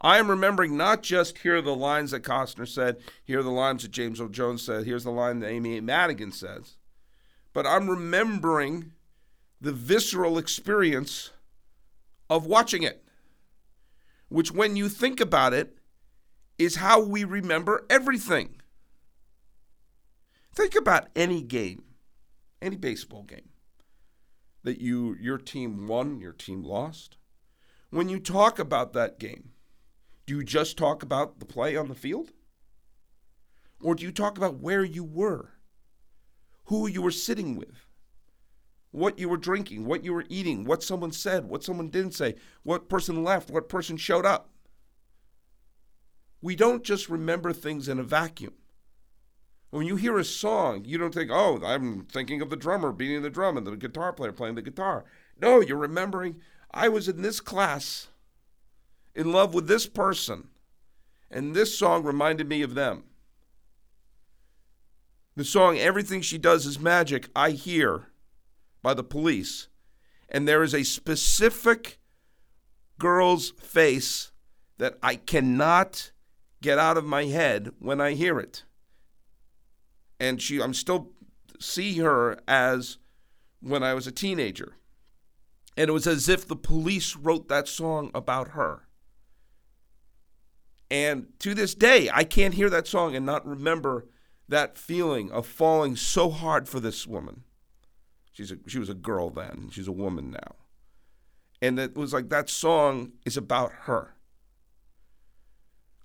I 0.00 0.18
am 0.18 0.28
remembering 0.28 0.76
not 0.76 1.02
just 1.02 1.38
here 1.38 1.56
are 1.56 1.62
the 1.62 1.76
lines 1.76 2.10
that 2.10 2.24
Costner 2.24 2.66
said, 2.66 2.96
here 3.24 3.38
are 3.38 3.44
the 3.44 3.50
lines 3.50 3.82
that 3.82 3.92
James 3.92 4.20
Earl 4.20 4.28
Jones 4.28 4.62
said, 4.62 4.84
here's 4.84 5.04
the 5.04 5.10
line 5.10 5.38
that 5.40 5.48
Amy 5.48 5.80
Madigan 5.80 6.32
says, 6.32 6.76
but 7.52 7.66
I'm 7.66 7.88
remembering 7.88 8.92
the 9.60 9.72
visceral 9.72 10.38
experience 10.38 11.30
of 12.28 12.46
watching 12.46 12.82
it, 12.82 13.04
which, 14.28 14.50
when 14.50 14.74
you 14.74 14.88
think 14.88 15.20
about 15.20 15.52
it, 15.52 15.76
is 16.64 16.76
how 16.76 17.00
we 17.00 17.24
remember 17.24 17.86
everything. 17.90 18.56
Think 20.54 20.74
about 20.74 21.08
any 21.16 21.42
game, 21.42 21.84
any 22.60 22.76
baseball 22.76 23.22
game 23.22 23.48
that 24.62 24.80
you 24.80 25.16
your 25.20 25.38
team 25.38 25.86
won, 25.88 26.20
your 26.20 26.32
team 26.32 26.62
lost. 26.62 27.16
When 27.90 28.08
you 28.08 28.18
talk 28.20 28.58
about 28.58 28.92
that 28.92 29.18
game, 29.18 29.50
do 30.26 30.36
you 30.36 30.44
just 30.44 30.76
talk 30.76 31.02
about 31.02 31.40
the 31.40 31.46
play 31.46 31.76
on 31.76 31.88
the 31.88 31.94
field? 31.94 32.30
Or 33.82 33.94
do 33.94 34.04
you 34.04 34.12
talk 34.12 34.38
about 34.38 34.60
where 34.60 34.84
you 34.84 35.04
were? 35.04 35.50
Who 36.66 36.86
you 36.86 37.02
were 37.02 37.10
sitting 37.10 37.56
with? 37.56 37.86
What 38.92 39.18
you 39.18 39.28
were 39.28 39.36
drinking, 39.36 39.86
what 39.86 40.04
you 40.04 40.12
were 40.12 40.26
eating, 40.28 40.64
what 40.64 40.82
someone 40.82 41.12
said, 41.12 41.46
what 41.46 41.64
someone 41.64 41.88
didn't 41.88 42.12
say, 42.12 42.36
what 42.62 42.88
person 42.88 43.24
left, 43.24 43.50
what 43.50 43.68
person 43.68 43.96
showed 43.96 44.26
up. 44.26 44.51
We 46.42 46.56
don't 46.56 46.82
just 46.82 47.08
remember 47.08 47.52
things 47.52 47.88
in 47.88 48.00
a 48.00 48.02
vacuum. 48.02 48.54
When 49.70 49.86
you 49.86 49.96
hear 49.96 50.18
a 50.18 50.24
song, 50.24 50.84
you 50.84 50.98
don't 50.98 51.14
think, 51.14 51.30
oh, 51.32 51.62
I'm 51.64 52.04
thinking 52.04 52.42
of 52.42 52.50
the 52.50 52.56
drummer 52.56 52.92
beating 52.92 53.22
the 53.22 53.30
drum 53.30 53.56
and 53.56 53.66
the 53.66 53.76
guitar 53.76 54.12
player 54.12 54.32
playing 54.32 54.56
the 54.56 54.62
guitar. 54.62 55.04
No, 55.40 55.60
you're 55.60 55.78
remembering, 55.78 56.36
I 56.72 56.88
was 56.88 57.08
in 57.08 57.22
this 57.22 57.40
class, 57.40 58.08
in 59.14 59.32
love 59.32 59.54
with 59.54 59.68
this 59.68 59.86
person, 59.86 60.48
and 61.30 61.54
this 61.54 61.78
song 61.78 62.02
reminded 62.02 62.48
me 62.48 62.60
of 62.60 62.74
them. 62.74 63.04
The 65.36 65.44
song 65.44 65.78
Everything 65.78 66.20
She 66.20 66.36
Does 66.36 66.66
Is 66.66 66.78
Magic, 66.78 67.28
I 67.34 67.52
hear 67.52 68.08
by 68.82 68.92
the 68.92 69.02
police. 69.04 69.68
And 70.28 70.46
there 70.46 70.62
is 70.62 70.74
a 70.74 70.82
specific 70.82 71.98
girl's 72.98 73.50
face 73.52 74.32
that 74.76 74.98
I 75.02 75.16
cannot 75.16 76.11
get 76.62 76.78
out 76.78 76.96
of 76.96 77.04
my 77.04 77.26
head 77.26 77.72
when 77.78 78.00
I 78.00 78.12
hear 78.12 78.40
it 78.40 78.64
and 80.22 80.40
she 80.40 80.62
I'm 80.62 80.72
still 80.72 81.10
see 81.58 81.98
her 81.98 82.38
as 82.46 82.98
when 83.60 83.82
I 83.82 83.92
was 83.92 84.06
a 84.06 84.12
teenager. 84.12 84.76
And 85.76 85.88
it 85.88 85.92
was 85.92 86.06
as 86.06 86.28
if 86.28 86.46
the 86.46 86.56
police 86.56 87.16
wrote 87.16 87.48
that 87.48 87.66
song 87.66 88.10
about 88.14 88.48
her. 88.48 88.86
And 90.90 91.28
to 91.40 91.54
this 91.54 91.74
day, 91.74 92.08
I 92.12 92.22
can't 92.24 92.54
hear 92.54 92.70
that 92.70 92.86
song 92.86 93.16
and 93.16 93.26
not 93.26 93.46
remember 93.46 94.06
that 94.48 94.78
feeling 94.78 95.32
of 95.32 95.46
falling 95.46 95.96
so 95.96 96.30
hard 96.30 96.68
for 96.68 96.78
this 96.78 97.06
woman. 97.06 97.42
She's 98.32 98.52
a, 98.52 98.58
she 98.66 98.78
was 98.78 98.90
a 98.90 98.94
girl 98.94 99.30
then, 99.30 99.70
she's 99.72 99.88
a 99.88 99.92
woman 99.92 100.30
now. 100.30 100.56
And 101.60 101.80
it 101.80 101.96
was 101.96 102.12
like 102.12 102.28
that 102.28 102.48
song 102.48 103.12
is 103.24 103.36
about 103.36 103.72
her. 103.82 104.14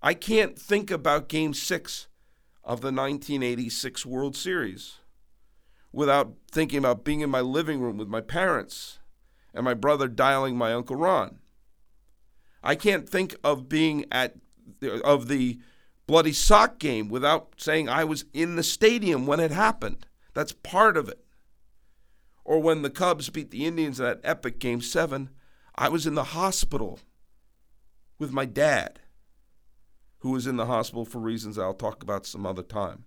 I 0.02 0.14
can't 0.14 0.58
think 0.58 0.92
about 0.92 1.30
game 1.30 1.54
six 1.54 2.08
of 2.64 2.82
the 2.82 2.88
1986 2.88 4.06
World 4.06 4.36
Series 4.36 4.98
without 5.92 6.34
thinking 6.52 6.80
about 6.80 7.04
being 7.04 7.22
in 7.22 7.30
my 7.30 7.42
living 7.42 7.80
room 7.80 7.98
with 7.98 8.08
my 8.08 8.22
parents 8.22 9.00
and 9.54 9.64
my 9.66 9.74
brother 9.74 10.08
dialing 10.08 10.56
my 10.56 10.74
Uncle 10.74 10.96
Ron. 10.96 11.40
I 12.62 12.76
can't 12.76 13.10
think 13.10 13.36
of 13.44 13.70
being 13.70 14.06
at 14.12 14.36
of 15.04 15.28
the 15.28 15.60
bloody 16.06 16.34
sock 16.34 16.78
game 16.78 17.10
without 17.10 17.54
saying 17.58 17.90
I 17.90 18.04
was 18.04 18.26
in 18.34 18.56
the 18.56 18.64
stadium 18.64 19.26
when 19.26 19.40
it 19.40 19.52
happened. 19.52 20.06
That's 20.34 20.52
part 20.52 20.98
of 20.98 21.10
it. 21.10 21.24
Or 22.44 22.62
when 22.62 22.82
the 22.82 22.90
Cubs 22.90 23.30
beat 23.30 23.52
the 23.52 23.66
Indians 23.66 24.00
in 24.00 24.06
that 24.06 24.22
epic 24.24 24.60
game 24.60 24.82
7, 24.82 25.30
I 25.76 25.90
was 25.90 26.06
in 26.06 26.16
the 26.16 26.26
hospital 26.26 27.00
with 28.20 28.32
my 28.32 28.46
dad 28.46 29.00
who 30.20 30.32
was 30.32 30.48
in 30.48 30.58
the 30.58 30.66
hospital 30.66 31.06
for 31.06 31.20
reasons 31.20 31.58
I'll 31.58 31.74
talk 31.74 32.02
about 32.02 32.26
some 32.26 32.46
other 32.46 32.64
time. 32.64 33.06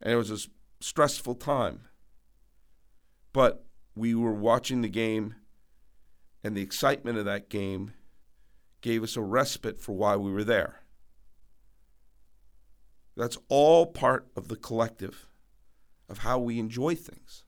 And 0.00 0.12
it 0.12 0.16
was 0.16 0.30
a 0.30 0.48
stressful 0.80 1.34
time. 1.36 1.82
But 3.32 3.64
we 3.94 4.14
were 4.14 4.32
watching 4.32 4.82
the 4.82 4.88
game, 4.88 5.34
and 6.42 6.56
the 6.56 6.62
excitement 6.62 7.18
of 7.18 7.24
that 7.24 7.50
game 7.50 7.92
gave 8.80 9.02
us 9.02 9.16
a 9.16 9.20
respite 9.20 9.80
for 9.80 9.92
why 9.92 10.16
we 10.16 10.32
were 10.32 10.44
there. 10.44 10.84
That's 13.16 13.38
all 13.48 13.86
part 13.86 14.28
of 14.36 14.48
the 14.48 14.56
collective 14.56 15.26
of 16.08 16.18
how 16.18 16.38
we 16.38 16.58
enjoy 16.58 16.94
things. 16.94 17.44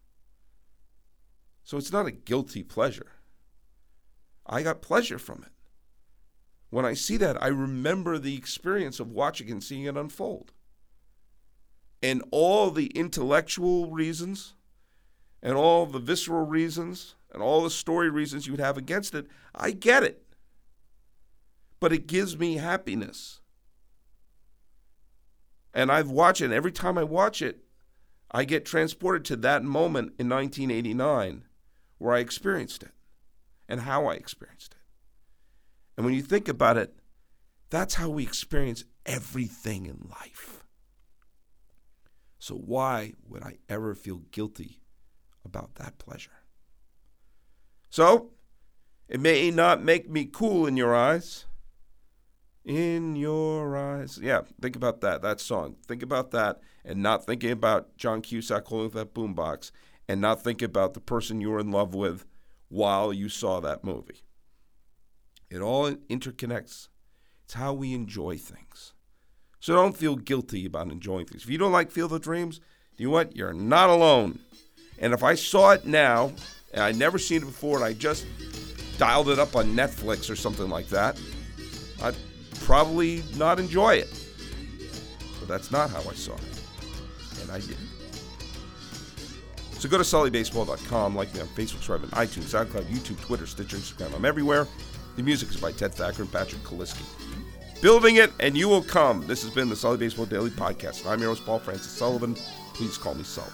So 1.62 1.78
it's 1.78 1.92
not 1.92 2.07
a 2.07 2.11
guilty 2.11 2.62
pleasure. 2.62 3.12
I 4.44 4.62
got 4.62 4.83
pleasure 4.83 5.18
from 5.18 5.44
it 5.44 5.52
when 6.72 6.87
I 6.87 6.94
see 6.94 7.18
that, 7.18 7.40
I 7.42 7.48
remember 7.48 8.16
the 8.16 8.35
experience 8.35 8.98
of 8.98 9.12
watching 9.12 9.50
and 9.50 9.62
seeing 9.62 9.85
it 9.85 9.94
unfold. 9.94 10.52
And 12.02 12.24
all 12.30 12.70
the 12.70 12.87
intellectual 12.87 13.90
reasons 13.90 14.54
and 15.42 15.54
all 15.54 15.85
the 15.85 15.98
visceral 15.98 16.46
reasons 16.46 17.14
and 17.30 17.42
all 17.42 17.62
the 17.62 17.68
story 17.68 18.08
reasons 18.08 18.46
you 18.46 18.54
would 18.54 18.61
have 18.61 18.78
against 18.78 19.14
it, 19.14 19.26
I 19.54 19.72
get 19.72 20.02
it. 20.02 20.22
But 21.78 21.92
it 21.92 22.06
gives 22.06 22.38
me 22.38 22.56
happiness. 22.56 23.42
And 25.74 25.92
I've 25.92 26.11
watched 26.11 26.40
it, 26.40 26.46
and 26.46 26.54
every 26.54 26.72
time 26.72 26.96
I 26.96 27.04
watch 27.04 27.42
it, 27.42 27.58
I 28.30 28.44
get 28.46 28.64
transported 28.64 29.26
to 29.26 29.37
that 29.37 29.62
moment 29.62 30.14
in 30.18 30.26
1989 30.26 31.44
where 31.98 32.14
I 32.14 32.20
experienced 32.20 32.82
it 32.82 32.92
and 33.68 33.80
how 33.80 34.06
I 34.06 34.14
experienced 34.14 34.72
it. 34.72 34.82
And 35.96 36.07
when 36.07 36.14
you 36.14 36.22
think 36.22 36.48
about 36.48 36.76
it, 36.76 36.94
that's 37.70 37.94
how 37.94 38.11
we 38.11 38.22
experience 38.22 38.85
everything 39.07 39.87
in 39.87 40.09
life. 40.11 40.64
So, 42.38 42.55
why 42.55 43.14
would 43.28 43.42
I 43.42 43.59
ever 43.68 43.94
feel 43.94 44.22
guilty 44.31 44.81
about 45.44 45.76
that 45.76 45.98
pleasure? 45.98 46.42
So, 47.88 48.31
it 49.09 49.20
may 49.20 49.50
not 49.50 49.83
make 49.83 50.11
me 50.11 50.28
cool 50.31 50.66
in 50.66 50.76
your 50.76 50.94
eyes. 50.94 51.46
In 52.64 53.16
your 53.16 53.76
eyes. 53.76 54.18
Yeah, 54.20 54.42
think 54.61 54.76
about 54.76 55.00
that, 55.02 55.22
that 55.22 55.40
song. 55.40 55.76
Think 55.87 56.02
about 56.02 56.31
that 56.33 56.61
and 56.85 57.02
not 57.02 57.26
thinking 57.26 57.50
about 57.50 57.96
John 57.96 58.22
Cusack 58.22 58.66
holding 58.66 58.98
that 58.98 59.14
boombox 59.14 59.70
and 60.09 60.20
not 60.20 60.42
thinking 60.42 60.66
about 60.66 60.94
the 60.94 61.00
person 61.00 61.40
you 61.40 61.50
were 61.50 61.61
in 61.61 61.70
love 61.70 61.94
with 61.94 62.26
while 62.68 63.12
you 63.12 63.28
saw 63.28 63.61
that 63.61 63.85
movie. 63.85 64.22
It 65.53 65.61
all 65.61 65.93
interconnects. 66.09 66.88
It's 67.45 67.55
how 67.55 67.75
we 67.75 67.93
enjoy 67.93 68.38
things. 68.38 68.95
So 69.61 69.75
don't 69.75 69.97
feel 69.97 70.17
guilty 70.17 70.65
about 70.65 70.91
enjoying 70.91 71.27
things. 71.27 71.45
If 71.45 71.51
you 71.51 71.59
don't 71.59 71.73
like 71.73 71.91
Field 71.91 72.12
of 72.15 72.23
Dreams, 72.23 72.59
you 72.97 73.09
know 73.09 73.12
what? 73.12 73.37
You're 73.37 73.53
not 73.53 73.91
alone. 73.91 74.38
And 74.99 75.12
if 75.12 75.23
I 75.23 75.35
saw 75.35 75.73
it 75.73 75.85
now, 75.85 76.33
and 76.73 76.83
I'd 76.83 76.97
never 76.97 77.19
seen 77.19 77.43
it 77.43 77.47
before, 77.47 77.77
and 77.77 77.85
I 77.85 77.93
just 77.93 78.25
dialed 78.97 79.29
it 79.29 79.38
up 79.38 79.55
on 79.55 79.75
Netflix 79.77 80.31
or 80.31 80.37
something 80.37 80.71
like 80.71 80.88
that, 80.88 81.21
I'd 82.03 82.17
probably 82.61 83.23
not 83.37 83.61
enjoy 83.61 83.97
it. 83.97 84.27
But 85.38 85.49
that's 85.49 85.71
not 85.71 85.91
how 85.91 86.01
I 86.01 86.15
saw 86.15 86.35
it. 86.35 86.62
And 87.43 87.51
I 87.51 87.61
did. 87.61 87.77
So 89.79 89.88
go 89.88 89.99
to 89.99 90.05
sullybaseball.com, 90.05 91.15
like 91.15 91.35
me 91.35 91.41
on 91.41 91.47
Facebook, 91.49 91.83
subscribe 91.83 92.05
on 92.05 92.11
iTunes, 92.11 92.45
SoundCloud, 92.45 92.85
YouTube, 92.85 93.21
Twitter, 93.21 93.47
Stitcher, 93.47 93.77
Instagram. 93.77 94.15
I'm 94.17 94.25
everywhere. 94.25 94.67
The 95.14 95.22
music 95.22 95.51
is 95.51 95.57
by 95.59 95.72
Ted 95.72 95.92
Thacker 95.92 96.22
and 96.22 96.33
Patrick 96.33 96.62
Kaliski. 96.62 97.05
Building 97.83 98.16
it 98.16 98.33
and 98.40 98.57
you 98.57 98.68
will 98.68 98.83
come. 98.83 99.27
This 99.27 99.42
has 99.42 99.53
been 99.53 99.68
the 99.68 99.77
Sully 99.77 99.98
Baseball 99.98 100.25
Daily 100.25 100.51
Podcast. 100.51 101.07
I'm 101.07 101.20
your 101.20 101.31
host, 101.31 101.44
Paul 101.44 101.59
Francis 101.59 101.92
Sullivan. 101.92 102.35
Please 102.72 102.96
call 102.96 103.14
me 103.14 103.22
Sully. 103.22 103.53